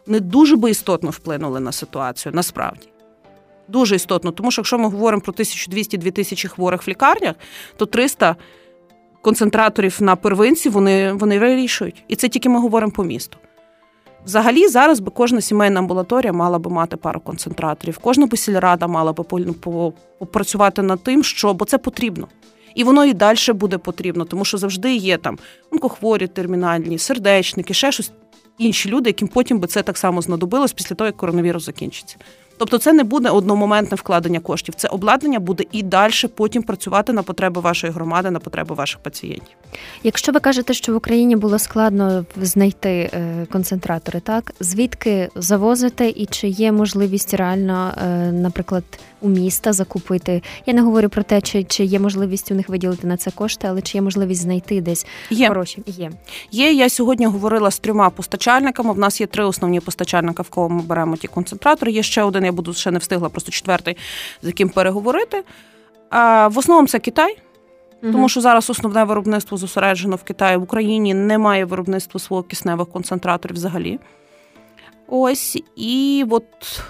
вони 0.07 0.21
дуже 0.21 0.57
би 0.57 0.71
істотно 0.71 1.11
вплинули 1.11 1.61
на 1.61 1.73
ситуацію, 1.73 2.33
насправді. 2.35 2.89
Дуже 3.69 3.97
істотно. 3.97 4.33
Тому 4.33 4.51
що 4.51 4.61
якщо 4.61 4.79
ми 4.79 4.85
говоримо 4.85 5.23
про 5.23 5.33
1200-2000 5.33 6.49
хворих 6.49 6.87
в 6.87 6.91
лікарнях, 6.91 7.35
то 7.77 7.87
300 7.87 8.37
концентраторів 9.23 9.97
на 10.01 10.17
первинці 10.17 10.69
вони 10.69 11.13
вони 11.13 11.39
вирішують. 11.39 12.05
І 12.09 12.17
це 12.17 12.29
тільки 12.29 12.49
ми 12.49 12.61
говоримо 12.61 12.93
по 12.93 13.05
місту. 13.05 13.39
Взагалі, 14.25 14.69
зараз 14.69 15.01
би 15.01 15.11
кожна 15.11 15.41
сімейна 15.41 15.81
амбулаторія 15.81 16.33
мала 16.33 16.59
би 16.59 16.71
мати 16.71 16.97
пару 16.97 17.21
концентраторів, 17.21 17.99
кожна 17.99 18.27
би 18.27 18.37
мала 18.89 19.13
би 19.13 19.25
попрацювати 20.19 20.83
над 20.83 21.03
тим, 21.03 21.25
що 21.25 21.55
бо 21.55 21.65
це 21.65 21.79
потрібно. 21.79 22.29
І 22.75 22.85
воно 22.85 23.05
і 23.05 23.15
далі 23.15 23.53
буде 23.55 23.79
потрібно, 23.79 24.25
тому 24.25 24.45
що 24.45 24.59
завжди 24.59 24.95
є 24.95 25.17
там 25.17 25.39
онкохворі, 25.71 26.27
термінальні, 26.27 26.99
сердечники, 26.99 27.75
ще 27.75 27.93
щось 27.93 28.13
інші 28.59 28.89
люди, 28.89 29.11
яким 29.11 29.29
потім 29.29 29.59
би 29.59 29.67
це 29.67 29.83
так 29.83 29.99
само 29.99 30.23
знадобилось 30.23 30.73
після 30.73 30.97
того, 30.97 31.07
як 31.07 31.17
коронавірус 31.17 31.65
закінчиться. 31.65 32.17
Тобто, 32.59 32.79
це 32.79 32.93
не 32.93 33.05
буде 33.05 33.31
одномоментне 33.31 33.97
вкладення 33.97 34.41
коштів. 34.41 34.75
Це 34.75 34.89
обладнання 34.89 35.39
буде 35.39 35.65
і 35.73 35.83
далі 35.83 36.13
потім 36.35 36.63
працювати 36.63 37.13
на 37.13 37.23
потреби 37.23 37.61
вашої 37.61 37.93
громади, 37.93 38.31
на 38.31 38.39
потреби 38.39 38.75
ваших 38.75 39.01
пацієнтів. 39.01 39.57
Якщо 40.03 40.33
ви 40.33 40.41
кажете, 40.41 40.75
що 40.75 40.93
в 40.93 40.97
Україні 40.97 41.37
було 41.37 41.59
складно 41.59 42.25
знайти 42.37 43.11
е, 43.13 43.47
концентратори, 43.53 44.21
так 44.21 44.53
звідки 44.61 45.29
завозити 45.35 46.09
і 46.17 46.27
чи 46.27 46.49
є 46.49 46.73
можливість 46.73 47.35
реально, 47.35 47.93
е, 47.97 48.33
наприклад, 48.33 48.85
у 49.21 49.29
міста 49.29 49.73
закупити? 49.73 50.43
Я 50.67 50.75
не 50.75 50.83
говорю 50.83 51.09
про 51.09 51.23
те, 51.23 51.41
чи 51.41 51.65
чи 51.65 51.85
є 51.85 52.01
можливість 52.01 52.53
у 52.53 52.55
них 52.55 52.69
виділити 52.69 53.07
на 53.07 53.17
це 53.17 53.31
кошти, 53.31 53.67
але 53.71 53.83
чи 53.83 53.99
є 53.99 54.03
можливість 54.03 54.41
знайти 54.41 54.81
десь 54.81 55.07
є. 55.31 55.49
хороші? 55.49 55.83
Є. 55.87 56.11
Є. 56.51 56.73
Я 56.73 56.89
сьогодні 56.89 57.27
говорила 57.27 57.71
з 57.71 57.79
трьома 57.79 58.11
постачальниками. 58.11 58.93
В 58.93 58.99
нас 58.99 59.21
є 59.21 59.27
три 59.27 59.45
основні 59.45 59.81
постачальника, 59.81 60.43
в 60.43 60.49
кого 60.49 60.69
ми 60.69 60.83
беремо 60.83 61.17
ті 61.17 61.29
концентратори. 61.29 61.93
Є 61.93 62.03
ще 62.03 62.23
один, 62.23 62.45
я 62.49 62.53
буду 62.53 62.75
ще 62.75 62.91
не 62.91 62.99
встигла, 62.99 63.29
просто 63.29 63.51
четвертий, 63.51 63.97
з 64.43 64.47
яким 64.47 64.69
переговорити. 64.69 65.45
А 66.11 66.49
в 66.49 66.59
основному 66.59 66.89
це 66.89 66.99
Китай. 66.99 67.39
Тому 68.01 68.29
що 68.29 68.41
зараз 68.41 68.71
основне 68.71 69.05
виробництво 69.05 69.57
зосереджено 69.57 70.17
в 70.17 70.23
Китаї. 70.23 70.57
В 70.57 70.63
Україні 70.63 71.15
немає 71.15 71.65
виробництва 71.65 72.21
свого 72.21 72.43
кисневих 72.43 72.89
концентраторів 72.89 73.57
взагалі. 73.57 73.99
Ось 75.07 75.63
і 75.77 76.25
от 76.31 76.83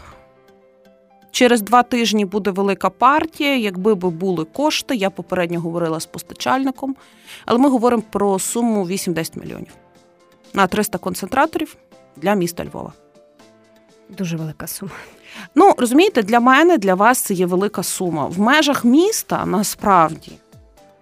через 1.30 1.62
два 1.62 1.82
тижні 1.82 2.24
буде 2.24 2.50
велика 2.50 2.90
партія. 2.90 3.56
Якби 3.56 3.94
би 3.94 4.10
були 4.10 4.44
кошти, 4.44 4.96
я 4.96 5.10
попередньо 5.10 5.60
говорила 5.60 6.00
з 6.00 6.06
постачальником, 6.06 6.96
але 7.46 7.58
ми 7.58 7.68
говоримо 7.68 8.02
про 8.10 8.38
суму 8.38 8.86
8-10 8.86 9.38
мільйонів 9.40 9.72
на 10.54 10.66
300 10.66 10.98
концентраторів 10.98 11.76
для 12.16 12.34
міста 12.34 12.64
Львова. 12.64 12.92
Дуже 14.08 14.36
велика 14.36 14.66
сума. 14.66 14.92
Ну 15.54 15.74
розумієте, 15.78 16.22
для 16.22 16.40
мене, 16.40 16.78
для 16.78 16.94
вас 16.94 17.20
це 17.20 17.34
є 17.34 17.46
велика 17.46 17.82
сума. 17.82 18.26
В 18.26 18.40
межах 18.40 18.84
міста 18.84 19.46
насправді. 19.46 20.32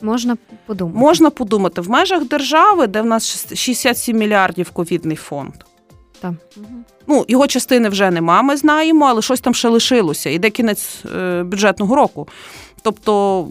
Можна 0.01 0.37
подумати. 0.67 0.99
Можна 0.99 1.31
подумати 1.31 1.81
в 1.81 1.91
межах 1.91 2.25
держави, 2.25 2.87
де 2.87 3.03
в 3.03 3.07
нас 3.07 3.55
67 3.55 4.17
мільярдів 4.17 4.71
ковідний 4.71 5.17
фонд. 5.17 5.55
Так. 6.21 6.33
Ну, 7.07 7.25
його 7.29 7.47
частини 7.47 7.89
вже 7.89 8.11
нема, 8.11 8.43
ми 8.43 8.57
знаємо, 8.57 9.07
але 9.07 9.23
щось 9.23 9.41
там 9.41 9.55
ще 9.55 9.69
лишилося. 9.69 10.31
Іде 10.31 10.51
кінець 10.51 11.05
е, 11.17 11.43
бюджетного 11.43 11.97
року. 11.97 12.29
Тобто 12.83 13.47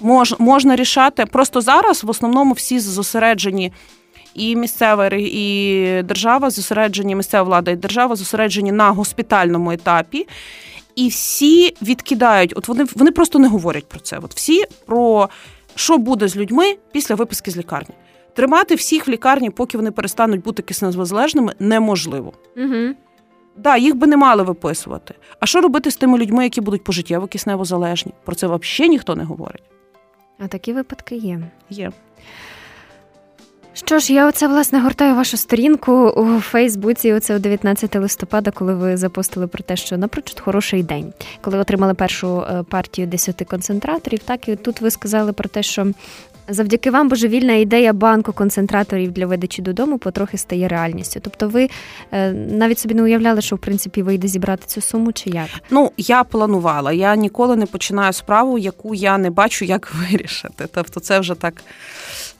мож, 0.00 0.34
можна 0.38 0.76
рішати. 0.76 1.26
Просто 1.26 1.60
зараз 1.60 2.04
в 2.04 2.10
основному 2.10 2.54
всі 2.54 2.80
зосереджені. 2.80 3.72
І 4.34 4.56
місцева 4.56 5.10
і 5.12 6.02
держава 6.04 6.50
зосереджені, 6.50 7.14
місцева 7.14 7.42
влада 7.42 7.70
і 7.70 7.76
держава 7.76 8.16
зосереджені 8.16 8.72
на 8.72 8.90
госпітальному 8.90 9.72
етапі, 9.72 10.26
і 10.96 11.08
всі 11.08 11.74
відкидають. 11.82 12.52
От 12.56 12.68
вони 12.68 12.84
вони 12.94 13.10
просто 13.12 13.38
не 13.38 13.48
говорять 13.48 13.88
про 13.88 14.00
це. 14.00 14.18
От 14.22 14.34
всі 14.34 14.64
про 14.86 15.28
що 15.74 15.98
буде 15.98 16.28
з 16.28 16.36
людьми 16.36 16.76
після 16.92 17.14
виписки 17.14 17.50
з 17.50 17.56
лікарні. 17.56 17.94
Тримати 18.34 18.74
всіх 18.74 19.08
в 19.08 19.10
лікарні, 19.10 19.50
поки 19.50 19.78
вони 19.78 19.90
перестануть 19.90 20.42
бути 20.42 20.62
киснезвозалежними, 20.62 21.54
неможливо. 21.58 22.32
Угу. 22.56 22.94
Да, 23.56 23.76
їх 23.76 23.94
би 23.94 24.06
не 24.06 24.16
мали 24.16 24.42
виписувати. 24.42 25.14
А 25.40 25.46
що 25.46 25.60
робити 25.60 25.90
з 25.90 25.96
тими 25.96 26.18
людьми, 26.18 26.44
які 26.44 26.60
будуть 26.60 26.84
пожиттєво 26.84 27.26
кисневозалежні? 27.26 28.12
Про 28.24 28.34
це 28.34 28.46
взагалі 28.46 28.90
ніхто 28.90 29.16
не 29.16 29.24
говорить. 29.24 29.62
А 30.38 30.48
такі 30.48 30.72
випадки 30.72 31.16
є. 31.16 31.40
Є. 31.70 31.92
Що 33.74 33.98
ж, 33.98 34.12
я 34.12 34.28
оце 34.28 34.48
власне 34.48 34.80
гортаю 34.80 35.14
вашу 35.14 35.36
сторінку 35.36 35.92
у 35.92 36.40
Фейсбуці. 36.40 37.12
Оце 37.12 37.38
19 37.38 37.96
листопада, 37.96 38.50
коли 38.50 38.74
ви 38.74 38.96
запостили 38.96 39.46
про 39.46 39.62
те, 39.62 39.76
що 39.76 39.98
напрочуд 39.98 40.40
хороший 40.40 40.82
день, 40.82 41.12
коли 41.40 41.58
отримали 41.58 41.94
першу 41.94 42.40
е, 42.40 42.62
партію 42.62 43.06
10 43.06 43.44
концентраторів. 43.50 44.18
Так 44.18 44.48
і 44.48 44.56
тут 44.56 44.80
ви 44.80 44.90
сказали 44.90 45.32
про 45.32 45.48
те, 45.48 45.62
що 45.62 45.92
завдяки 46.50 46.90
вам 46.90 47.08
божевільна 47.08 47.52
ідея 47.52 47.92
банку 47.92 48.32
концентраторів 48.32 49.12
для 49.12 49.26
видачі 49.26 49.62
додому 49.62 49.98
потрохи 49.98 50.38
стає 50.38 50.68
реальністю. 50.68 51.20
Тобто, 51.22 51.48
ви 51.48 51.68
е, 52.12 52.32
навіть 52.32 52.78
собі 52.78 52.94
не 52.94 53.02
уявляли, 53.02 53.40
що 53.42 53.56
в 53.56 53.58
принципі 53.58 54.02
вийде 54.02 54.28
зібрати 54.28 54.62
цю 54.66 54.80
суму, 54.80 55.12
чи 55.12 55.30
як? 55.30 55.48
Ну 55.70 55.92
я 55.96 56.24
планувала. 56.24 56.92
Я 56.92 57.16
ніколи 57.16 57.56
не 57.56 57.66
починаю 57.66 58.12
справу, 58.12 58.58
яку 58.58 58.94
я 58.94 59.18
не 59.18 59.30
бачу, 59.30 59.64
як 59.64 59.92
вирішити. 60.10 60.66
Тобто, 60.74 61.00
це 61.00 61.20
вже 61.20 61.34
так. 61.34 61.62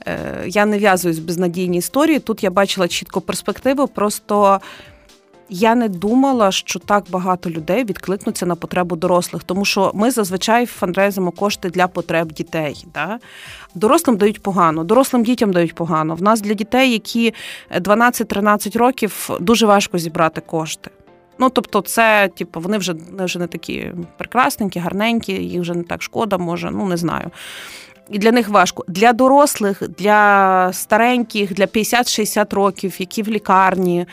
Е, 0.06 0.44
я 0.46 0.66
не 0.66 0.78
в'язуюсь 0.78 1.18
в 1.18 1.22
безнадійні 1.22 1.78
історії. 1.78 2.18
Тут 2.18 2.44
я 2.44 2.50
бачила 2.50 2.88
чітко 2.88 3.20
перспективу. 3.20 3.88
Просто 3.88 4.60
я 5.50 5.75
не 5.75 5.88
думала, 5.88 6.52
що 6.52 6.78
так 6.78 7.04
багато 7.11 7.50
людей 7.50 7.85
відкликнуться 7.85 8.47
на 8.47 8.54
потребу 8.54 8.97
дорослих, 8.97 9.45
тому 9.45 9.64
що 9.64 9.90
ми 9.95 10.11
зазвичай 10.11 10.66
фандрейзимо 10.66 11.30
кошти 11.30 11.71
для 11.71 11.88
потреб 11.88 12.33
дітей. 12.33 12.87
Да? 12.95 13.19
Дорослим 13.75 14.16
дають 14.16 14.42
погано, 14.42 14.85
дорослим 14.85 15.23
дітям 15.23 15.52
дають 15.52 15.75
погано. 15.75 16.14
В 16.14 16.23
нас 16.23 16.40
для 16.40 16.54
дітей, 16.54 16.92
які 16.92 17.35
12-13 17.75 18.78
років, 18.78 19.30
дуже 19.40 19.66
важко 19.66 19.99
зібрати 19.99 20.40
кошти. 20.40 20.90
Ну, 21.38 21.50
тобто, 21.50 21.80
це, 21.80 22.30
типу, 22.37 22.61
вони 22.61 22.78
вже 22.78 22.92
вони 23.11 23.25
вже 23.25 23.38
не 23.38 23.47
такі 23.47 23.92
прекрасненькі, 24.19 24.80
гарненькі, 24.80 25.33
їх 25.33 25.61
вже 25.61 25.75
не 25.75 25.83
так 25.83 26.02
шкода, 26.02 26.38
може, 26.38 26.71
ну 26.71 26.87
не 26.87 26.97
знаю 26.97 27.30
і 28.11 28.19
для 28.19 28.33
них 28.33 28.49
важко. 28.49 28.85
Для 28.88 29.12
дорослих, 29.12 29.83
для 29.88 30.71
стареньких, 30.73 31.54
для 31.54 31.64
50-60 31.64 32.54
років, 32.54 32.97
які 32.99 33.23
в 33.23 33.28
лікарні. 33.28 34.07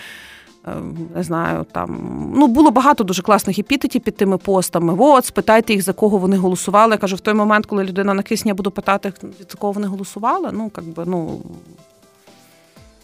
Е, 0.67 0.71
не 1.15 1.23
знаю, 1.23 1.65
там 1.71 2.31
ну 2.35 2.47
було 2.47 2.71
багато 2.71 3.03
дуже 3.03 3.21
класних 3.21 3.59
епітетів 3.59 4.01
під 4.01 4.17
тими 4.17 4.37
постами. 4.37 4.95
От, 4.99 5.25
спитайте 5.25 5.73
їх, 5.73 5.81
за 5.81 5.93
кого 5.93 6.17
вони 6.17 6.37
голосували. 6.37 6.91
Я 6.91 6.97
кажу, 6.97 7.15
в 7.15 7.19
той 7.19 7.33
момент, 7.33 7.65
коли 7.65 7.83
людина 7.83 8.13
на 8.13 8.23
кисні, 8.23 8.49
я 8.49 8.55
буду 8.55 8.71
питати, 8.71 9.13
за 9.21 9.57
кого 9.57 9.73
вони 9.73 9.87
голосували. 9.87 10.49
Ну, 10.53 10.71
як 10.77 10.85
би, 10.85 11.03
ну 11.05 11.41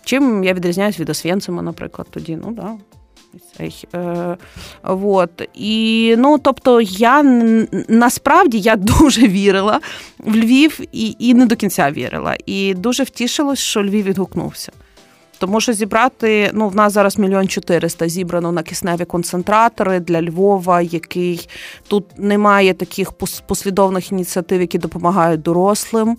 чим 0.03 0.43
я 0.43 0.53
відрізняюсь 0.53 0.99
від 0.99 1.09
Освєнцима, 1.09 1.61
наприклад, 1.61 2.07
тоді. 2.11 2.39
Ну 2.45 2.51
да. 2.51 2.75
Цей, 3.57 3.85
е, 3.95 4.37
вот. 4.83 5.49
І, 5.53 6.15
ну, 6.17 6.37
Тобто, 6.37 6.81
я 6.81 7.23
насправді 7.87 8.59
я 8.59 8.75
дуже 8.75 9.27
вірила 9.27 9.81
в 10.19 10.35
Львів 10.35 10.79
і 10.91 11.15
і 11.19 11.33
не 11.33 11.45
до 11.45 11.55
кінця 11.55 11.91
вірила. 11.91 12.37
І 12.45 12.73
дуже 12.73 13.03
втішилось, 13.03 13.59
що 13.59 13.83
Львів 13.83 14.05
відгукнувся. 14.05 14.71
Тому 15.43 15.61
що 15.61 15.73
зібрати, 15.73 16.51
ну, 16.53 16.69
в 16.69 16.75
нас 16.75 16.93
зараз 16.93 17.19
мільйон 17.19 17.47
чотириста 17.47 18.09
зібрано 18.09 18.51
на 18.51 18.63
кисневі 18.63 19.05
концентратори 19.05 19.99
для 19.99 20.21
Львова, 20.21 20.81
який 20.81 21.49
тут 21.87 22.05
немає 22.17 22.73
таких 22.73 23.11
послідовних 23.47 24.11
ініціатив, 24.11 24.61
які 24.61 24.77
допомагають 24.77 25.41
дорослим. 25.41 26.17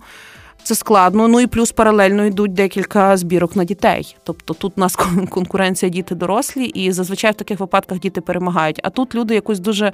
Це 0.63 0.75
складно. 0.75 1.27
Ну 1.27 1.39
і 1.39 1.47
плюс 1.47 1.71
паралельно 1.71 2.25
йдуть 2.25 2.53
декілька 2.53 3.17
збірок 3.17 3.55
на 3.55 3.63
дітей. 3.63 4.17
Тобто 4.23 4.53
тут 4.53 4.73
у 4.77 4.79
нас 4.79 4.95
конкуренція 5.29 5.89
діти 5.89 6.15
дорослі, 6.15 6.65
і 6.65 6.91
зазвичай 6.91 7.31
в 7.31 7.35
таких 7.35 7.59
випадках 7.59 7.99
діти 7.99 8.21
перемагають. 8.21 8.79
А 8.83 8.89
тут 8.89 9.15
люди 9.15 9.33
якось 9.33 9.59
дуже 9.59 9.91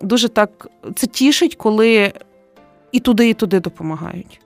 дуже 0.00 0.28
так 0.28 0.68
це 0.96 1.06
тішить, 1.06 1.54
коли 1.54 2.12
і 2.92 3.00
туди, 3.00 3.28
і 3.28 3.34
туди 3.34 3.60
допомагають. 3.60 4.40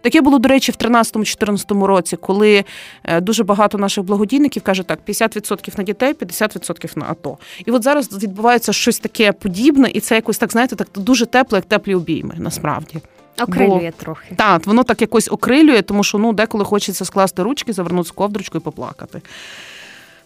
Таке 0.00 0.20
було, 0.20 0.38
до 0.38 0.48
речі, 0.48 0.72
в 0.72 0.74
2013-2014 0.74 1.84
році, 1.84 2.16
коли 2.16 2.64
е, 3.04 3.20
дуже 3.20 3.44
багато 3.44 3.78
наших 3.78 4.04
благодійників 4.04 4.62
каже 4.62 4.82
так: 4.82 4.98
50% 5.08 5.78
на 5.78 5.84
дітей, 5.84 6.14
50% 6.14 6.98
на 6.98 7.06
АТО. 7.06 7.38
І 7.66 7.70
от 7.70 7.82
зараз 7.82 8.22
відбувається 8.22 8.72
щось 8.72 8.98
таке 8.98 9.32
подібне, 9.32 9.90
і 9.94 10.00
це 10.00 10.14
якось 10.14 10.38
так, 10.38 10.52
знаєте, 10.52 10.76
так 10.76 10.88
дуже 10.94 11.26
тепло, 11.26 11.58
як 11.58 11.64
теплі 11.64 11.94
обійми, 11.94 12.34
насправді. 12.38 12.98
Окрилює 13.42 13.92
Бо, 13.98 14.04
трохи. 14.04 14.34
Так, 14.36 14.66
воно 14.66 14.82
так 14.82 15.00
якось 15.00 15.28
окрилює, 15.30 15.82
тому 15.82 16.04
що 16.04 16.18
ну 16.18 16.32
деколи 16.32 16.64
хочеться 16.64 17.04
скласти 17.04 17.42
ручки, 17.42 17.72
завернути 17.72 18.10
ковдрочку 18.14 18.58
і 18.58 18.60
поплакати. 18.60 19.20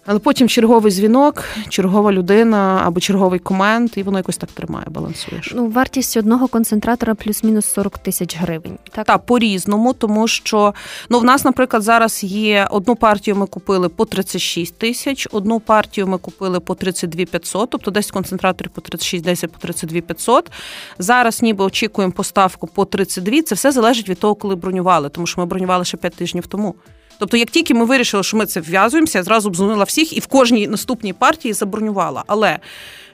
Але 0.07 0.19
потім 0.19 0.49
черговий 0.49 0.93
дзвінок, 0.93 1.45
чергова 1.69 2.13
людина 2.13 2.83
або 2.85 3.01
черговий 3.01 3.39
комент, 3.39 3.97
і 3.97 4.03
воно 4.03 4.19
якось 4.19 4.37
так 4.37 4.53
тримає, 4.53 4.87
балансуєш. 4.91 5.53
Ну, 5.57 5.69
вартість 5.69 6.17
одного 6.17 6.49
концентратора 6.49 7.15
плюс-мінус 7.15 7.67
40 7.67 7.99
тисяч 7.99 8.37
гривень. 8.37 8.79
Так, 8.91 9.07
Так, 9.07 9.27
по-різному, 9.27 9.93
тому 9.93 10.29
що 10.29 10.75
ну, 11.09 11.19
в 11.19 11.25
нас, 11.25 11.45
наприклад, 11.45 11.83
зараз 11.83 12.25
є 12.25 12.69
одну 12.71 12.97
партію 12.97 13.37
ми 13.37 13.47
купили 13.47 13.89
по 13.89 14.05
36 14.05 14.79
тисяч, 14.79 15.29
одну 15.33 15.61
партію 15.61 16.07
ми 16.07 16.19
купили 16.19 16.61
по 16.61 16.75
32 16.75 17.25
500, 17.25 17.71
тобто 17.71 17.91
10 17.91 18.13
концентраторів 18.13 18.71
по 18.71 18.81
36, 18.81 19.25
10 19.25 19.53
по 19.53 19.59
32 19.59 20.01
500. 20.01 20.51
Зараз 20.99 21.43
ніби 21.43 21.65
очікуємо 21.65 22.13
поставку 22.13 22.67
по 22.67 22.85
32. 22.85 23.43
Це 23.43 23.55
все 23.55 23.73
залежить 23.73 24.09
від 24.09 24.19
того, 24.19 24.35
коли 24.35 24.57
бронювали, 24.57 25.09
тому 25.09 25.27
що 25.27 25.41
ми 25.41 25.47
бронювали 25.47 25.85
ще 25.85 25.97
5 25.97 26.15
тижнів 26.15 26.47
тому. 26.47 26.75
Тобто, 27.23 27.37
як 27.37 27.51
тільки 27.51 27.75
ми 27.75 27.85
вирішили, 27.85 28.23
що 28.23 28.37
ми 28.37 28.47
це 28.47 28.61
вв'язуємося, 28.61 29.19
я 29.19 29.25
зразу 29.25 29.49
обзвонила 29.49 29.85
всіх 29.85 30.17
і 30.17 30.21
в 30.21 30.27
кожній 30.27 30.69
наступній 30.69 31.13
партії 31.13 31.55
забронювала. 31.55 32.25
Але 32.27 32.59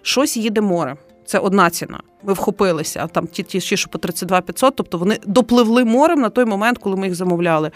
щось 0.03 0.37
їде 0.37 0.61
море. 0.61 0.97
Це 1.27 1.39
одна 1.39 1.71
ціна. 1.71 2.01
Ми 2.23 2.33
вхопилися, 2.33 3.07
там 3.07 3.27
ті, 3.27 3.43
ті, 3.43 3.61
що 3.61 3.91
по 3.91 3.99
32 3.99 4.41
500, 4.41 4.77
тобто 4.77 4.99
вони 4.99 5.19
допливли 5.27 5.85
морем 5.85 6.21
на 6.21 6.31
той 6.31 6.45
момент, 6.45 6.79
коли 6.79 6.97
ми 6.97 7.07
їх 7.07 7.15
замовляли. 7.15 7.71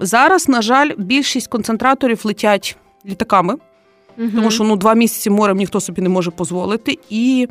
Зараз, 0.00 0.48
на 0.48 0.62
жаль, 0.62 0.90
більшість 0.98 1.46
концентраторів 1.46 2.20
летять 2.24 2.76
літаками. 3.06 3.54
Угу. 4.18 4.30
Тому 4.34 4.50
що 4.50 4.64
ну 4.64 4.76
два 4.76 4.94
місяці 4.94 5.30
морем 5.30 5.56
ніхто 5.56 5.80
собі 5.80 6.02
не 6.02 6.08
може 6.08 6.30
дозволити. 6.38 6.98
І, 7.10 7.48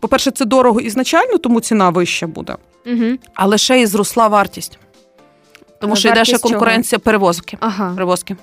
по-перше, 0.00 0.30
це 0.30 0.44
дорого 0.44 0.80
ізначально, 0.80 1.38
тому 1.38 1.60
ціна 1.60 1.90
вища 1.90 2.26
буде. 2.26 2.56
Угу. 2.86 3.18
Але 3.34 3.58
ще 3.58 3.80
і 3.80 3.86
зросла 3.86 4.28
вартість. 4.28 4.78
Тому 5.86 5.96
що 5.96 6.08
йде 6.08 6.24
ще 6.24 6.38
конкуренція 6.38 6.98
перевозки. 6.98 7.56
Ага. 7.60 7.92
перевозки. 7.94 8.36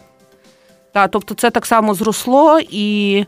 Так, 0.92 1.12
тобто 1.12 1.34
це 1.34 1.52
так 1.52 1.66
само 1.66 1.94
зросло 1.94 2.60
і. 2.70 3.26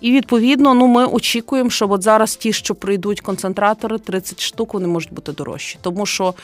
І 0.00 0.12
відповідно, 0.12 0.74
ну 0.74 0.86
ми 0.86 1.06
очікуємо, 1.06 1.70
що 1.70 1.90
от 1.90 2.02
зараз 2.02 2.36
ті, 2.36 2.52
що 2.52 2.74
прийдуть 2.74 3.20
концентратори, 3.20 3.98
30 3.98 4.40
штук, 4.40 4.74
вони 4.74 4.86
можуть 4.86 5.12
бути 5.12 5.32
дорожчі. 5.32 5.78
Тому 5.82 6.06
що 6.06 6.34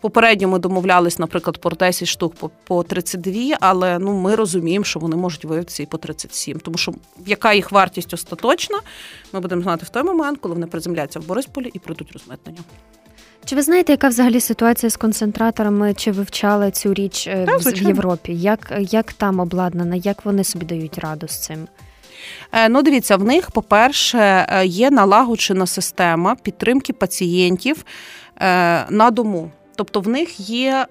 попередньо 0.00 0.48
ми 0.48 0.58
домовлялись, 0.58 1.18
наприклад, 1.18 1.58
по 1.58 1.70
10 1.70 2.08
штук 2.08 2.34
по 2.34 2.50
по 2.64 2.82
32, 2.82 3.56
але 3.60 3.98
ну 3.98 4.12
ми 4.12 4.34
розуміємо, 4.34 4.84
що 4.84 5.00
вони 5.00 5.16
можуть 5.16 5.44
виявитися 5.44 5.82
і 5.82 5.86
по 5.86 5.98
37. 5.98 6.58
Тому 6.58 6.78
що 6.78 6.94
яка 7.26 7.52
їх 7.52 7.72
вартість 7.72 8.14
остаточна, 8.14 8.78
ми 9.32 9.40
будемо 9.40 9.62
знати 9.62 9.86
в 9.86 9.88
той 9.88 10.02
момент, 10.02 10.38
коли 10.40 10.54
вони 10.54 10.66
приземляться 10.66 11.20
в 11.20 11.26
Борисполі 11.26 11.70
і 11.72 11.78
прийдуть 11.78 12.12
розмитнення. 12.12 12.60
Чи 13.46 13.56
ви 13.56 13.62
знаєте, 13.62 13.92
яка 13.92 14.08
взагалі 14.08 14.40
ситуація 14.40 14.90
з 14.90 14.96
концентраторами? 14.96 15.94
Чи 15.94 16.12
вивчали 16.12 16.70
цю 16.70 16.94
річ 16.94 17.26
е, 17.26 17.46
так, 17.46 17.60
в 17.60 17.82
Європі? 17.82 18.34
Як 18.34 18.72
як 18.80 19.12
там 19.12 19.40
обладнана, 19.40 19.96
як 19.96 20.24
вони 20.24 20.44
собі 20.44 20.66
дають 20.66 20.98
раду 20.98 21.28
з 21.28 21.38
цим? 21.38 21.68
Е, 22.52 22.68
ну, 22.68 22.82
дивіться, 22.82 23.16
в 23.16 23.24
них, 23.24 23.50
по-перше, 23.50 24.46
е, 24.48 24.66
є 24.66 24.90
налагоджена 24.90 25.66
система 25.66 26.36
підтримки 26.42 26.92
пацієнтів 26.92 27.84
на 28.90 29.10
дому. 29.12 29.50
Тобто 29.76 30.00
в 30.00 30.08
них 30.08 30.40
є 30.50 30.86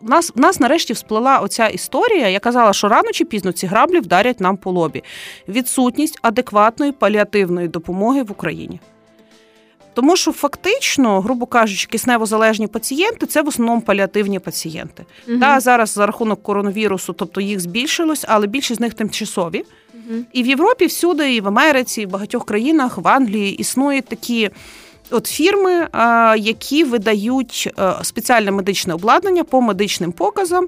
в 0.00 0.10
нас 0.10 0.32
в 0.34 0.40
нас 0.40 0.60
нарешті 0.60 0.92
всплила 0.92 1.38
оця 1.38 1.66
історія. 1.66 2.28
Я 2.28 2.38
казала, 2.38 2.72
що 2.72 2.88
рано 2.88 3.12
чи 3.12 3.24
пізно 3.24 3.52
ці 3.52 3.66
граблі 3.66 4.00
вдарять 4.00 4.40
нам 4.40 4.56
по 4.56 4.70
лобі. 4.70 5.04
Відсутність 5.48 6.18
адекватної 6.22 6.92
паліативної 6.92 7.68
допомоги 7.68 8.22
в 8.22 8.30
Україні. 8.30 8.80
Тому 9.96 10.16
що 10.16 10.32
фактично, 10.32 11.20
грубо 11.20 11.46
кажучи, 11.46 11.86
кисневозалежні 11.86 12.66
пацієнти 12.66 13.26
це 13.26 13.42
в 13.42 13.48
основному 13.48 13.80
паліативні 13.80 14.38
пацієнти. 14.38 15.04
Угу. 15.28 15.38
Та 15.38 15.60
зараз 15.60 15.90
за 15.90 16.06
рахунок 16.06 16.42
коронавірусу, 16.42 17.12
тобто 17.12 17.40
їх 17.40 17.60
збільшилось, 17.60 18.24
але 18.28 18.46
більшість 18.46 18.78
з 18.78 18.80
них 18.80 18.94
тимчасові. 18.94 19.64
Угу. 19.94 20.18
І 20.32 20.42
в 20.42 20.46
Європі 20.46 20.86
всюди, 20.86 21.34
і 21.34 21.40
в 21.40 21.48
Америці, 21.48 22.02
і 22.02 22.06
в 22.06 22.10
багатьох 22.10 22.44
країнах, 22.44 22.98
в 22.98 23.08
Англії 23.08 23.54
існують 23.54 24.04
такі. 24.04 24.50
От 25.10 25.26
фірми, 25.26 25.88
які 26.38 26.84
видають 26.84 27.72
е, 27.78 27.92
спеціальне 28.02 28.50
медичне 28.50 28.94
обладнання 28.94 29.44
по 29.44 29.60
медичним 29.60 30.12
показам 30.12 30.66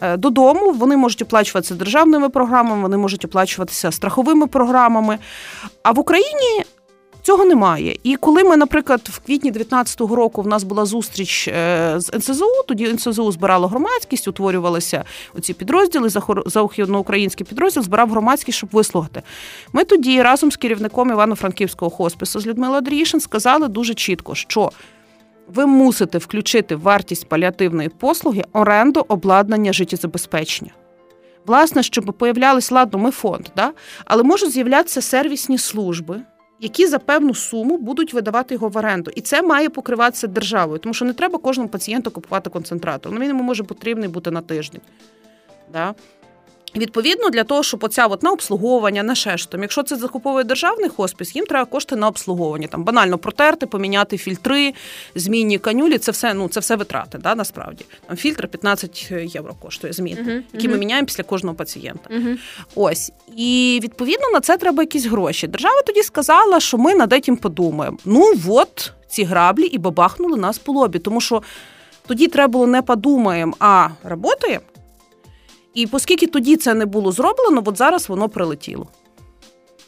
е, 0.00 0.16
додому, 0.16 0.72
вони 0.72 0.96
можуть 0.96 1.22
оплачуватися 1.22 1.74
державними 1.74 2.28
програмами, 2.28 2.82
вони 2.82 2.96
можуть 2.96 3.24
оплачуватися 3.24 3.92
страховими 3.92 4.46
програмами. 4.46 5.18
А 5.82 5.92
в 5.92 5.98
Україні 5.98 6.64
Цього 7.26 7.44
немає. 7.44 7.96
І 8.02 8.16
коли 8.16 8.44
ми, 8.44 8.56
наприклад, 8.56 9.00
в 9.04 9.18
квітні 9.18 9.50
2019 9.50 10.00
року 10.00 10.42
в 10.42 10.46
нас 10.46 10.64
була 10.64 10.84
зустріч 10.84 11.48
е, 11.48 11.94
з 11.96 12.10
НСЗУ, 12.14 12.62
тоді 12.68 12.88
НСЗУ 12.92 13.32
збирало 13.32 13.66
громадськість, 13.68 14.28
утворювалися 14.28 15.04
оці 15.34 15.54
підрозділи, 15.54 16.08
західноукраїнський 16.46 17.46
підрозділ 17.46 17.82
збирав 17.82 18.10
громадськість, 18.10 18.58
щоб 18.58 18.70
вислухати. 18.72 19.22
Ми 19.72 19.84
тоді 19.84 20.22
разом 20.22 20.52
з 20.52 20.56
керівником 20.56 21.10
Івано-Франківського 21.10 21.90
хоспису 21.90 22.40
з 22.40 22.46
Людмилою 22.46 22.80
Дрішин 22.80 23.20
сказали 23.20 23.68
дуже 23.68 23.94
чітко, 23.94 24.34
що. 24.34 24.70
Ви 25.54 25.66
мусите 25.66 26.18
включити 26.18 26.76
вартість 26.76 27.28
паліативної 27.28 27.88
послуги 27.88 28.44
оренду 28.52 29.04
обладнання 29.08 29.72
життєзабезпечення. 29.72 30.70
Власне, 31.46 31.82
щоб 31.82 32.04
появлялись, 32.04 32.70
ладно, 32.70 32.98
ми 32.98 33.10
фонд, 33.10 33.46
да? 33.56 33.72
але 34.04 34.22
можуть 34.22 34.50
з'являтися 34.50 35.02
сервісні 35.02 35.58
служби, 35.58 36.22
які 36.60 36.86
за 36.86 36.98
певну 36.98 37.34
суму 37.34 37.78
будуть 37.78 38.14
видавати 38.14 38.54
його 38.54 38.68
в 38.68 38.76
оренду. 38.76 39.10
І 39.14 39.20
це 39.20 39.42
має 39.42 39.70
покриватися 39.70 40.26
державою, 40.26 40.78
тому 40.78 40.94
що 40.94 41.04
не 41.04 41.12
треба 41.12 41.38
кожному 41.38 41.68
пацієнту 41.68 42.10
купувати 42.10 42.50
концентратор. 42.50 43.12
Ну, 43.12 43.20
він 43.20 43.28
йому 43.28 43.42
може 43.42 43.62
потрібний 43.62 44.08
бути 44.08 44.30
на 44.30 44.40
тиждень. 44.40 44.80
Да? 45.72 45.94
Відповідно, 46.76 47.30
для 47.30 47.44
того, 47.44 47.62
щоб 47.62 47.84
оця 47.84 48.06
от 48.06 48.22
на 48.22 48.30
обслуговування, 48.30 49.02
на 49.02 49.14
там, 49.50 49.62
якщо 49.62 49.82
це 49.82 49.96
закуповує 49.96 50.44
державний 50.44 50.88
хоспіс, 50.88 51.36
їм 51.36 51.46
треба 51.46 51.64
кошти 51.64 51.96
на 51.96 52.08
обслуговування. 52.08 52.68
Там 52.68 52.84
банально 52.84 53.18
протерти, 53.18 53.66
поміняти 53.66 54.18
фільтри, 54.18 54.74
змінні 55.14 55.58
канюлі. 55.58 55.98
Це 55.98 56.12
все 56.12 56.34
ну 56.34 56.48
це 56.48 56.60
все 56.60 56.76
витрати. 56.76 57.18
да, 57.18 57.34
Насправді 57.34 57.84
там 58.06 58.16
фільтр 58.16 58.48
15 58.48 59.12
євро 59.34 59.54
коштує 59.54 59.92
змінити, 59.92 60.30
uh-huh, 60.30 60.42
які 60.52 60.68
ми 60.68 60.78
міняємо 60.78 61.06
після 61.06 61.24
кожного 61.24 61.56
пацієнта. 61.56 62.10
Uh-huh. 62.10 62.36
Ось 62.74 63.12
і 63.36 63.80
відповідно 63.82 64.28
на 64.32 64.40
це 64.40 64.56
треба 64.56 64.82
якісь 64.82 65.06
гроші. 65.06 65.46
Держава 65.46 65.82
тоді 65.86 66.02
сказала, 66.02 66.60
що 66.60 66.78
ми 66.78 66.94
над 66.94 67.12
этим 67.12 67.36
подумаємо. 67.36 67.98
Ну 68.04 68.32
от 68.48 68.92
ці 69.08 69.24
граблі 69.24 69.66
і 69.66 69.78
бабахнули 69.78 70.36
нас 70.36 70.58
по 70.58 70.72
лобі, 70.72 70.98
тому 70.98 71.20
що 71.20 71.42
тоді 72.06 72.28
треба 72.28 72.48
було 72.52 72.66
не 72.66 72.82
подумаємо, 72.82 73.54
а 73.58 73.88
працюємо. 74.02 74.75
І 75.76 75.88
оскільки 75.92 76.26
тоді 76.26 76.56
це 76.56 76.74
не 76.74 76.86
було 76.86 77.12
зроблено, 77.12 77.62
от 77.64 77.76
зараз 77.76 78.08
воно 78.08 78.28
прилетіло. 78.28 78.86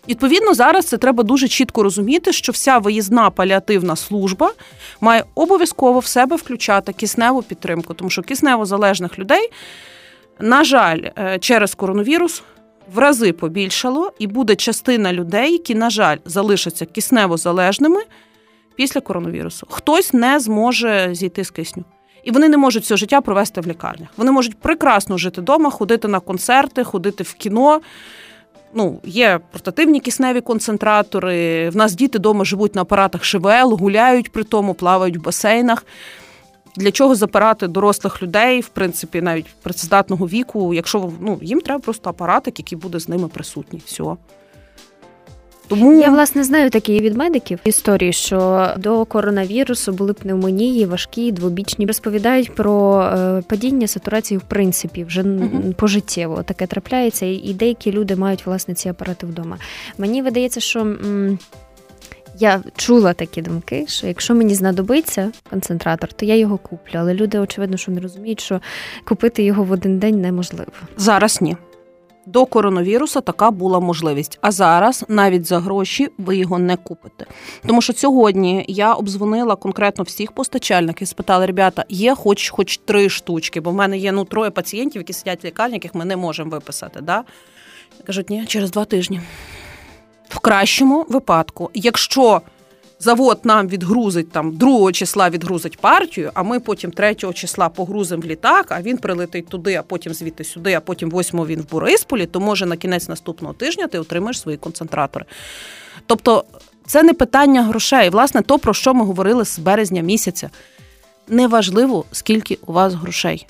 Відповідно, 0.08 0.54
зараз 0.54 0.86
це 0.86 0.96
треба 0.96 1.22
дуже 1.22 1.48
чітко 1.48 1.82
розуміти, 1.82 2.32
що 2.32 2.52
вся 2.52 2.78
виїзна 2.78 3.30
паліативна 3.30 3.96
служба 3.96 4.52
має 5.00 5.24
обов'язково 5.34 5.98
в 5.98 6.06
себе 6.06 6.36
включати 6.36 6.92
кисневу 6.92 7.42
підтримку, 7.42 7.94
тому 7.94 8.10
що 8.10 8.22
кисневозалежних 8.22 9.18
людей, 9.18 9.50
на 10.40 10.64
жаль, 10.64 11.02
е, 11.18 11.38
через 11.38 11.74
коронавірус 11.74 12.42
в 12.94 12.98
рази 12.98 13.32
побільшало, 13.32 14.12
і 14.18 14.26
буде 14.26 14.56
частина 14.56 15.12
людей, 15.12 15.52
які, 15.52 15.74
на 15.74 15.90
жаль, 15.90 16.16
залишаться 16.24 16.86
кисневозалежними 16.86 18.00
після 18.76 19.00
коронавірусу. 19.00 19.66
Хтось 19.70 20.12
не 20.12 20.40
зможе 20.40 21.08
зійти 21.12 21.44
з 21.44 21.50
кисню. 21.50 21.84
І 22.28 22.30
вони 22.30 22.48
не 22.48 22.56
можуть 22.56 22.82
все 22.82 22.96
життя 22.96 23.20
провести 23.20 23.60
в 23.60 23.66
лікарнях. 23.66 24.08
Вони 24.16 24.30
можуть 24.30 24.58
прекрасно 24.58 25.18
жити 25.18 25.40
вдома, 25.40 25.70
ходити 25.70 26.08
на 26.08 26.20
концерти, 26.20 26.84
ходити 26.84 27.24
в 27.24 27.34
кіно. 27.34 27.80
Ну, 28.74 29.00
Є 29.04 29.40
портативні 29.52 30.00
кисневі 30.00 30.40
концентратори. 30.40 31.70
В 31.70 31.76
нас 31.76 31.94
діти 31.94 32.18
вдома 32.18 32.44
живуть 32.44 32.74
на 32.74 32.82
апаратах 32.82 33.24
ШВЛ, 33.24 33.74
гуляють 33.74 34.32
при 34.32 34.44
тому, 34.44 34.74
плавають 34.74 35.16
в 35.16 35.20
басейнах. 35.20 35.84
Для 36.76 36.90
чого 36.90 37.14
запирати 37.14 37.68
дорослих 37.68 38.22
людей, 38.22 38.60
в 38.60 38.68
принципі, 38.68 39.20
навіть 39.20 39.46
працездатного 39.62 40.26
віку, 40.26 40.74
якщо 40.74 41.12
ну, 41.20 41.38
їм 41.42 41.60
треба 41.60 41.80
просто 41.80 42.10
апаратик, 42.10 42.58
який 42.58 42.78
буде 42.78 43.00
з 43.00 43.08
ними 43.08 43.28
присутній. 43.28 43.82
Все. 43.86 44.04
Тому 45.68 45.92
я 45.92 46.10
власне 46.10 46.44
знаю 46.44 46.70
такі 46.70 47.00
від 47.00 47.16
медиків 47.16 47.58
історії, 47.64 48.12
що 48.12 48.68
до 48.76 49.04
коронавірусу 49.04 49.92
були 49.92 50.12
пневмонії, 50.12 50.86
важкі, 50.86 51.32
двобічні. 51.32 51.86
Розповідають 51.86 52.54
про 52.54 53.02
е, 53.02 53.42
падіння 53.48 53.86
сатурації 53.86 54.38
в 54.38 54.42
принципі 54.42 55.04
вже 55.04 55.22
uh 55.22 55.74
пожиттєво 55.74 56.42
таке 56.42 56.66
трапляється, 56.66 57.26
і 57.26 57.54
деякі 57.54 57.92
люди 57.92 58.16
мають 58.16 58.46
власне 58.46 58.74
ці 58.74 58.88
апарати 58.88 59.26
вдома. 59.26 59.58
Мені 59.98 60.22
видається, 60.22 60.60
що. 60.60 60.96
Я 62.40 62.62
чула 62.76 63.12
такі 63.12 63.42
думки, 63.42 63.84
що 63.88 64.06
якщо 64.06 64.34
мені 64.34 64.54
знадобиться 64.54 65.32
концентратор, 65.50 66.12
то 66.12 66.26
я 66.26 66.36
його 66.36 66.58
куплю. 66.58 66.92
Але 66.94 67.14
люди, 67.14 67.38
очевидно, 67.38 67.76
що 67.76 67.92
не 67.92 68.00
розуміють, 68.00 68.40
що 68.40 68.60
купити 69.04 69.42
його 69.42 69.64
в 69.64 69.70
один 69.70 69.98
день 69.98 70.20
неможливо. 70.20 70.70
Зараз 70.96 71.42
ні. 71.42 71.56
До 72.28 72.46
коронавіруса 72.46 73.20
така 73.20 73.50
була 73.50 73.80
можливість. 73.80 74.38
А 74.40 74.50
зараз 74.50 75.04
навіть 75.08 75.46
за 75.46 75.58
гроші 75.60 76.08
ви 76.18 76.36
його 76.36 76.58
не 76.58 76.76
купите. 76.76 77.26
Тому 77.66 77.82
що 77.82 77.92
сьогодні 77.92 78.64
я 78.68 78.94
обдзвонила 78.94 79.56
конкретно 79.56 80.04
всіх 80.04 80.32
постачальників, 80.32 81.08
спитала, 81.08 81.46
ребята, 81.46 81.84
є 81.88 82.14
хоч 82.14 82.50
хоч 82.50 82.78
три 82.78 83.08
штучки, 83.08 83.60
бо 83.60 83.70
в 83.70 83.74
мене 83.74 83.98
є 83.98 84.12
ну 84.12 84.24
троє 84.24 84.50
пацієнтів, 84.50 85.00
які 85.00 85.12
сидять 85.12 85.44
в 85.44 85.46
лікарні, 85.46 85.74
яких 85.74 85.94
ми 85.94 86.04
не 86.04 86.16
можемо 86.16 86.50
виписати. 86.50 87.00
Да? 87.00 87.24
Кажуть, 88.06 88.30
ні, 88.30 88.46
через 88.46 88.70
два 88.70 88.84
тижні. 88.84 89.20
В 90.28 90.38
кращому 90.38 91.06
випадку, 91.08 91.70
якщо 91.74 92.40
завод 92.98 93.40
нам 93.44 93.68
відгрузить 93.68 94.32
там 94.32 94.56
2 94.56 94.92
числа 94.92 95.30
відгрузить 95.30 95.78
партію, 95.78 96.30
а 96.34 96.42
ми 96.42 96.60
потім 96.60 96.90
3 96.90 97.14
числа 97.14 97.68
погрузимо 97.68 98.22
в 98.22 98.26
літак, 98.26 98.66
а 98.72 98.82
він 98.82 98.98
прилетить 98.98 99.48
туди, 99.48 99.74
а 99.74 99.82
потім 99.82 100.14
звідти 100.14 100.44
сюди, 100.44 100.74
а 100.74 100.80
потім 100.80 101.10
8 101.10 101.46
він 101.46 101.60
в 101.60 101.70
Борисполі, 101.70 102.26
то 102.26 102.40
може 102.40 102.66
на 102.66 102.76
кінець 102.76 103.08
наступного 103.08 103.54
тижня 103.54 103.86
ти 103.86 103.98
отримаєш 103.98 104.40
свої 104.40 104.56
концентратори. 104.56 105.24
Тобто 106.06 106.44
це 106.86 107.02
не 107.02 107.14
питання 107.14 107.62
грошей. 107.62 108.10
Власне, 108.10 108.42
то, 108.42 108.58
про 108.58 108.74
що 108.74 108.94
ми 108.94 109.04
говорили 109.04 109.44
з 109.44 109.58
березня 109.58 110.02
місяця. 110.02 110.50
Неважливо, 111.28 112.04
скільки 112.12 112.58
у 112.66 112.72
вас 112.72 112.94
грошей. 112.94 113.46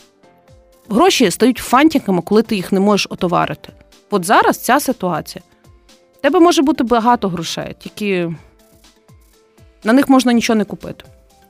Гроші 0.89 1.31
стають 1.31 1.59
фантиками, 1.59 2.23
коли 2.23 2.43
ти 2.43 2.57
їх 2.57 2.73
не 2.73 2.81
можеш 2.81 3.07
отоварити. 3.11 3.73
От 4.11 4.25
зараз 4.25 4.59
ця 4.59 4.81
ситуація. 4.81 5.43
У 6.19 6.21
тебе 6.21 6.41
може 6.41 6.63
бути 6.63 6.85
багато 6.85 7.29
грошей, 7.29 7.77
тільки 7.79 8.35
на 9.85 9.93
них 9.93 10.09
можна 10.09 10.33
нічого 10.33 10.57
не 10.57 10.65
купити. 10.65 11.05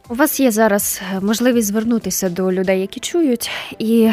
У 0.09 0.15
вас 0.15 0.41
є 0.41 0.51
зараз 0.51 1.01
е, 1.15 1.21
можливість 1.21 1.69
звернутися 1.69 2.29
до 2.29 2.53
людей, 2.53 2.81
які 2.81 3.01
чують, 3.01 3.51
і 3.79 4.11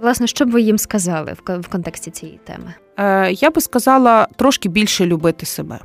власне, 0.00 0.26
що 0.26 0.44
б 0.44 0.50
ви 0.50 0.62
їм 0.62 0.78
сказали 0.78 1.36
в 1.46 1.68
контексті 1.68 2.10
цієї 2.10 2.40
теми? 2.44 2.74
Е, 2.96 3.32
я 3.32 3.50
би 3.50 3.60
сказала 3.60 4.28
трошки 4.36 4.68
більше 4.68 5.06
любити 5.06 5.46
себе. 5.46 5.78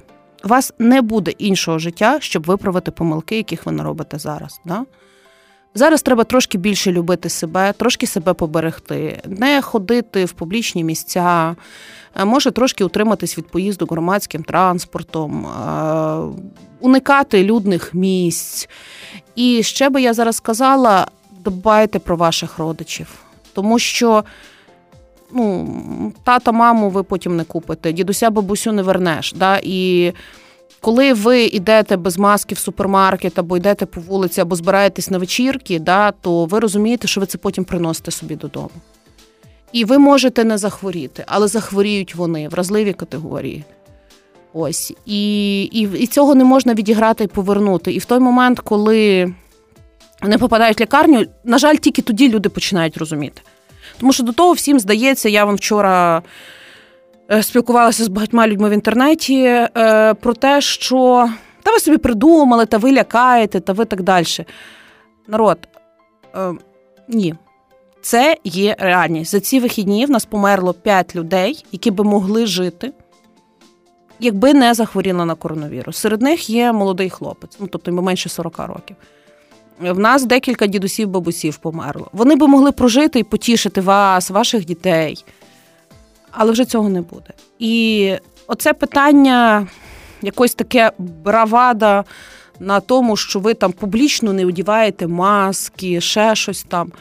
У 0.45 0.47
вас 0.47 0.73
не 0.79 1.01
буде 1.01 1.31
іншого 1.31 1.79
життя, 1.79 2.17
щоб 2.21 2.43
виправити 2.43 2.91
помилки, 2.91 3.37
яких 3.37 3.65
ви 3.65 3.71
наробите 3.71 4.19
зараз. 4.19 4.59
Да? 4.65 4.85
Зараз 5.75 6.01
треба 6.01 6.23
трошки 6.23 6.57
більше 6.57 6.91
любити 6.91 7.29
себе, 7.29 7.73
трошки 7.73 8.07
себе 8.07 8.33
поберегти, 8.33 9.21
не 9.25 9.61
ходити 9.61 10.25
в 10.25 10.31
публічні 10.31 10.83
місця, 10.83 11.55
е, 12.15 12.25
може 12.25 12.51
трошки 12.51 12.83
утриматись 12.83 13.37
від 13.37 13.47
поїзду 13.47 13.87
громадським 13.91 14.43
транспортом, 14.43 15.45
е, 15.45 16.43
уникати 16.79 17.43
людних 17.43 17.93
місць. 17.93 18.69
І 19.35 19.63
ще 19.63 19.89
би 19.89 20.01
я 20.01 20.13
зараз 20.13 20.35
сказала: 20.35 21.07
дбайте 21.39 21.99
про 21.99 22.15
ваших 22.15 22.57
родичів, 22.57 23.07
тому 23.53 23.79
що. 23.79 24.23
Ну, 25.35 26.13
тата, 26.23 26.51
маму 26.51 26.89
ви 26.89 27.03
потім 27.03 27.37
не 27.37 27.43
купите, 27.43 27.91
дідуся, 27.91 28.29
бабусю 28.29 28.71
не 28.71 28.81
вернеш. 28.81 29.33
Да? 29.33 29.59
І 29.63 30.13
коли 30.83 31.13
ви 31.13 31.43
йдете 31.43 31.97
без 31.97 32.17
маски 32.17 32.55
в 32.55 32.57
супермаркет, 32.57 33.39
або 33.39 33.57
йдете 33.57 33.85
по 33.85 34.01
вулиці, 34.01 34.41
або 34.41 34.55
збираєтесь 34.55 35.09
на 35.09 35.17
вечірки, 35.17 35.79
да, 35.79 36.11
то 36.11 36.45
ви 36.45 36.59
розумієте, 36.59 37.07
що 37.07 37.21
ви 37.21 37.27
це 37.27 37.37
потім 37.37 37.63
приносите 37.63 38.11
собі 38.11 38.35
додому. 38.35 38.69
І 39.71 39.85
ви 39.85 39.97
можете 39.97 40.43
не 40.43 40.57
захворіти, 40.57 41.23
але 41.27 41.47
захворіють 41.47 42.15
вони 42.15 42.47
вразливі 42.47 42.93
категорії. 42.93 43.63
Ось. 44.53 44.93
І, 45.05 45.61
і, 45.63 45.81
І 45.81 46.07
цього 46.07 46.35
не 46.35 46.43
можна 46.43 46.73
відіграти 46.73 47.23
і 47.23 47.27
повернути. 47.27 47.91
І 47.93 47.99
в 47.99 48.05
той 48.05 48.19
момент, 48.19 48.59
коли 48.59 49.33
вони 50.21 50.37
попадають 50.37 50.79
в 50.79 50.81
лікарню, 50.81 51.25
на 51.43 51.57
жаль, 51.57 51.75
тільки 51.75 52.01
тоді 52.01 52.29
люди 52.29 52.49
починають 52.49 52.97
розуміти. 52.97 53.41
Тому 53.99 54.13
що 54.13 54.23
до 54.23 54.31
того 54.31 54.53
всім 54.53 54.79
здається, 54.79 55.29
я 55.29 55.45
вам 55.45 55.55
вчора. 55.55 56.21
Е, 57.33 57.43
спілкувалася 57.43 58.03
з 58.03 58.07
багатьма 58.07 58.47
людьми 58.47 58.69
в 58.69 58.71
інтернеті 58.71 59.43
е, 59.43 60.13
про 60.13 60.33
те, 60.33 60.61
що 60.61 61.29
та 61.63 61.71
ви 61.71 61.79
собі 61.79 61.97
придумали, 61.97 62.65
та 62.65 62.77
ви 62.77 62.91
лякаєте, 62.91 63.59
та 63.59 63.73
ви 63.73 63.85
так 63.85 64.01
далі. 64.01 64.25
Народ, 65.27 65.57
е, 66.35 66.53
ні. 67.07 67.35
Це 68.01 68.37
є 68.43 68.75
реальність. 68.79 69.31
За 69.31 69.39
ці 69.39 69.59
вихідні 69.59 70.05
в 70.05 70.09
нас 70.09 70.25
померло 70.25 70.73
5 70.73 71.15
людей, 71.15 71.65
які 71.71 71.91
би 71.91 72.03
могли 72.03 72.45
жити, 72.45 72.93
якби 74.19 74.53
не 74.53 74.73
захворіли 74.73 75.25
на 75.25 75.35
коронавірус. 75.35 75.97
Серед 75.97 76.21
них 76.21 76.49
є 76.49 76.71
молодий 76.71 77.09
хлопець, 77.09 77.57
ну 77.59 77.67
тобто 77.67 77.91
йому 77.91 78.01
менше 78.01 78.29
40 78.29 78.59
років. 78.59 78.95
В 79.79 79.99
нас 79.99 80.25
декілька 80.25 80.67
дідусів, 80.67 81.07
бабусів 81.07 81.57
померло. 81.57 82.09
Вони 82.13 82.35
би 82.35 82.47
могли 82.47 82.71
прожити 82.71 83.19
і 83.19 83.23
потішити 83.23 83.81
вас, 83.81 84.29
ваших 84.29 84.65
дітей 84.65 85.25
але 86.33 86.51
вже 86.51 86.65
цього 86.65 86.89
не 86.89 87.01
буде. 87.01 87.29
І 87.59 88.13
оце 88.47 88.73
питання, 88.73 89.67
якось 90.21 90.55
таке 90.55 90.91
бравада 90.97 92.03
на 92.59 92.79
тому, 92.79 93.15
що 93.15 93.39
ви 93.39 93.53
там 93.53 93.71
публічно 93.71 94.33
не 94.33 94.45
одіваєте 94.45 95.07
маски, 95.07 96.01
ще 96.01 96.35
щось 96.35 96.63
там. 96.63 96.91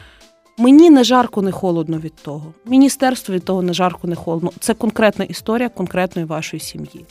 Мені 0.58 0.90
не 0.90 1.04
жарко, 1.04 1.42
не 1.42 1.52
холодно 1.52 1.98
від 1.98 2.14
того. 2.14 2.54
Міністерство 2.66 3.34
від 3.34 3.44
того 3.44 3.62
не 3.62 3.74
жарко, 3.74 4.08
не 4.08 4.14
холодно. 4.14 4.52
Це 4.60 4.74
конкретна 4.74 5.24
історія 5.24 5.68
конкретної 5.68 6.26
вашої 6.26 6.60
сім'ї. 6.60 7.06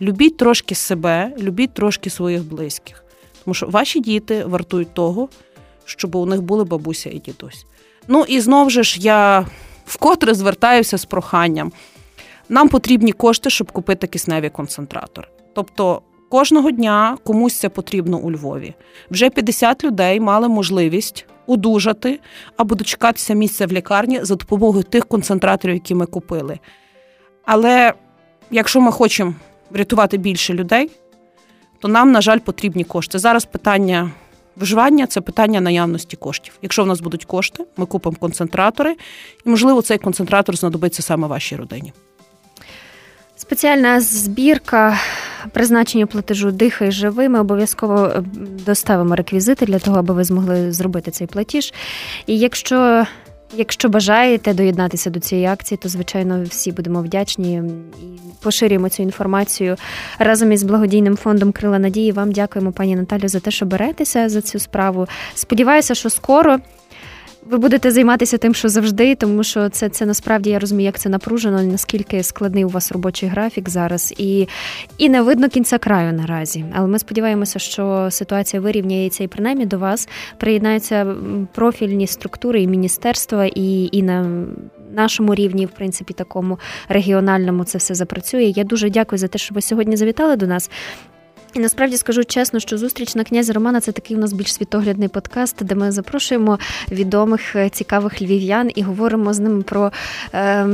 Любіть 0.00 0.36
трошки 0.36 0.74
себе, 0.74 1.32
любіть 1.38 1.74
трошки 1.74 2.10
своїх 2.10 2.44
близьких. 2.44 3.04
Тому 3.44 3.54
що 3.54 3.66
ваші 3.66 4.00
діти 4.00 4.44
вартують 4.44 4.94
того, 4.94 5.28
щоб 5.84 6.16
у 6.16 6.26
них 6.26 6.42
були 6.42 6.64
бабуся 6.64 7.10
і 7.10 7.18
дідусь. 7.18 7.66
Ну 8.08 8.24
і 8.28 8.40
знову 8.40 8.70
ж 8.70 9.00
я 9.00 9.46
вкотре 9.86 10.34
звертаюся 10.34 10.98
з 10.98 11.04
проханням. 11.04 11.72
Нам 12.48 12.68
потрібні 12.68 13.12
кошти, 13.12 13.50
щоб 13.50 13.72
купити 13.72 14.06
кисневі 14.06 14.48
концентратори. 14.48 15.28
Тобто 15.54 16.02
кожного 16.30 16.70
дня 16.70 17.18
комусь 17.24 17.58
це 17.58 17.68
потрібно 17.68 18.18
у 18.18 18.32
Львові. 18.32 18.74
Вже 19.10 19.30
50 19.30 19.84
людей 19.84 20.20
мали 20.20 20.48
можливість 20.48 21.26
одужати 21.46 22.20
або 22.56 22.74
дочекатися 22.74 23.34
місця 23.34 23.66
в 23.66 23.72
лікарні 23.72 24.18
за 24.22 24.34
допомогою 24.34 24.84
тих 24.84 25.06
концентраторів, 25.06 25.74
які 25.74 25.94
ми 25.94 26.06
купили. 26.06 26.58
Але 27.44 27.92
якщо 28.50 28.80
ми 28.80 28.92
хочемо 28.92 29.34
врятувати 29.70 30.16
більше 30.16 30.54
людей, 30.54 30.90
то 31.78 31.88
нам, 31.88 32.12
на 32.12 32.20
жаль, 32.20 32.38
потрібні 32.38 32.84
кошти. 32.84 33.18
Зараз 33.18 33.44
питання 33.44 34.10
Виживання 34.56 35.06
це 35.06 35.20
питання 35.20 35.60
наявності 35.60 36.16
коштів. 36.16 36.58
Якщо 36.62 36.84
в 36.84 36.86
нас 36.86 37.00
будуть 37.00 37.24
кошти, 37.24 37.64
ми 37.76 37.86
купимо 37.86 38.16
концентратори, 38.20 38.96
і, 39.46 39.48
можливо, 39.48 39.82
цей 39.82 39.98
концентратор 39.98 40.56
знадобиться 40.56 41.02
саме 41.02 41.26
вашій 41.26 41.56
родині. 41.56 41.92
Спеціальна 43.36 44.00
збірка 44.00 44.98
призначення 45.52 46.06
платежу 46.06 46.50
«Дихай 46.50 46.92
живи». 46.92 47.28
Ми 47.28 47.40
обов'язково 47.40 48.06
е, 48.06 48.22
доставимо 48.66 49.16
реквізити 49.16 49.66
для 49.66 49.78
того, 49.78 49.98
аби 49.98 50.14
ви 50.14 50.24
змогли 50.24 50.72
зробити 50.72 51.10
цей 51.10 51.26
платіж. 51.26 51.72
І 52.26 52.38
якщо 52.38 53.06
Якщо 53.56 53.88
бажаєте 53.88 54.54
доєднатися 54.54 55.10
до 55.10 55.20
цієї 55.20 55.46
акції, 55.46 55.78
то 55.82 55.88
звичайно 55.88 56.44
всі 56.44 56.72
будемо 56.72 57.02
вдячні 57.02 57.62
і 58.02 58.20
поширюємо 58.42 58.88
цю 58.88 59.02
інформацію 59.02 59.76
разом 60.18 60.52
із 60.52 60.62
благодійним 60.62 61.16
фондом 61.16 61.52
Крила 61.52 61.78
Надії. 61.78 62.12
Вам 62.12 62.32
дякуємо, 62.32 62.72
пані 62.72 62.96
Наталю, 62.96 63.28
за 63.28 63.40
те, 63.40 63.50
що 63.50 63.66
беретеся 63.66 64.28
за 64.28 64.40
цю 64.40 64.58
справу. 64.58 65.06
Сподіваюся, 65.34 65.94
що 65.94 66.10
скоро 66.10 66.58
ви 67.50 67.58
будете 67.58 67.90
займатися 67.90 68.38
тим, 68.38 68.54
що 68.54 68.68
завжди, 68.68 69.14
тому 69.14 69.44
що 69.44 69.68
це 69.68 69.88
це 69.88 70.06
насправді 70.06 70.50
я 70.50 70.58
розумію, 70.58 70.84
як 70.84 70.98
це 70.98 71.08
напружено, 71.08 71.62
наскільки 71.62 72.22
складний 72.22 72.64
у 72.64 72.68
вас 72.68 72.92
робочий 72.92 73.28
графік 73.28 73.68
зараз, 73.68 74.14
і 74.18 74.48
і 74.98 75.08
не 75.08 75.22
видно 75.22 75.48
кінця 75.48 75.78
краю 75.78 76.12
наразі. 76.12 76.64
Але 76.74 76.88
ми 76.88 76.98
сподіваємося, 76.98 77.58
що 77.58 78.08
ситуація 78.10 78.62
вирівняється 78.62 79.24
і 79.24 79.28
принаймні 79.28 79.66
до 79.66 79.78
вас 79.78 80.08
приєднаються 80.36 81.14
профільні 81.54 82.06
структури 82.06 82.62
і 82.62 82.66
міністерства, 82.66 83.44
і, 83.54 83.88
і 83.92 84.02
на 84.02 84.46
нашому 84.94 85.34
рівні, 85.34 85.66
в 85.66 85.70
принципі, 85.70 86.14
такому 86.14 86.58
регіональному 86.88 87.64
це 87.64 87.78
все 87.78 87.94
запрацює. 87.94 88.42
Я 88.42 88.64
дуже 88.64 88.90
дякую 88.90 89.18
за 89.18 89.28
те, 89.28 89.38
що 89.38 89.54
ви 89.54 89.60
сьогодні 89.60 89.96
завітали 89.96 90.36
до 90.36 90.46
нас. 90.46 90.70
І 91.54 91.60
насправді 91.60 91.96
скажу 91.96 92.24
чесно, 92.24 92.60
що 92.60 92.78
зустріч 92.78 93.14
на 93.14 93.24
князя 93.24 93.52
Романа 93.52 93.80
це 93.80 93.92
такий 93.92 94.16
у 94.16 94.20
нас 94.20 94.32
більш 94.32 94.54
світоглядний 94.54 95.08
подкаст, 95.08 95.64
де 95.64 95.74
ми 95.74 95.92
запрошуємо 95.92 96.58
відомих 96.90 97.56
е, 97.56 97.68
цікавих 97.68 98.22
львів'ян 98.22 98.70
і 98.74 98.82
говоримо 98.82 99.34
з 99.34 99.38
ними 99.38 99.62
про. 99.62 99.92
Е, 100.34 100.66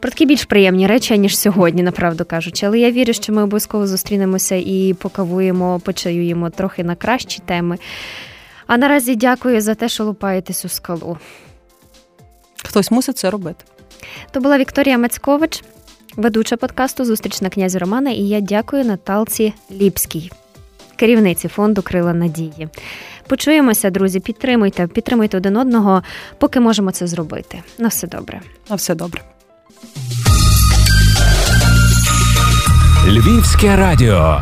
про 0.00 0.10
такі 0.10 0.26
більш 0.26 0.44
приємні 0.44 0.86
речі, 0.86 1.18
ніж 1.18 1.38
сьогодні, 1.38 1.82
направду 1.82 2.24
кажучи. 2.24 2.66
Але 2.66 2.78
я 2.78 2.90
вірю, 2.90 3.12
що 3.12 3.32
ми 3.32 3.42
обов'язково 3.42 3.86
зустрінемося 3.86 4.54
і 4.54 4.94
покавуємо, 4.98 5.80
почаюємо 5.80 6.50
трохи 6.50 6.84
на 6.84 6.94
кращі 6.94 7.42
теми. 7.46 7.78
А 8.66 8.76
наразі 8.76 9.16
дякую 9.16 9.60
за 9.60 9.74
те, 9.74 9.88
що 9.88 10.04
лупаєтесь 10.04 10.64
у 10.64 10.68
скалу. 10.68 11.18
Хтось 12.64 12.90
мусить 12.90 13.18
це 13.18 13.30
робити. 13.30 13.64
То 14.30 14.40
була 14.40 14.58
Вікторія 14.58 14.98
Мацькович 14.98 15.62
ведуча 16.18 16.56
подкасту 16.56 17.04
Зустріч 17.04 17.40
на 17.40 17.48
князі 17.48 17.78
Романа. 17.78 18.10
І 18.10 18.22
я 18.22 18.40
дякую 18.40 18.84
Наталці 18.84 19.54
Ліпській, 19.70 20.30
керівниці 20.96 21.48
фонду 21.48 21.82
Крила 21.82 22.12
Надії. 22.12 22.68
Почуємося, 23.26 23.90
друзі. 23.90 24.20
Підтримуйте, 24.20 24.86
підтримуйте 24.86 25.36
один 25.36 25.56
одного, 25.56 26.02
поки 26.38 26.60
можемо 26.60 26.90
це 26.90 27.06
зробити. 27.06 27.62
На 27.78 27.88
все 27.88 28.06
добре. 28.06 28.40
На 28.70 28.76
все 28.76 28.94
добре. 28.94 29.22
Львівське 33.06 33.76
радіо. 33.76 34.40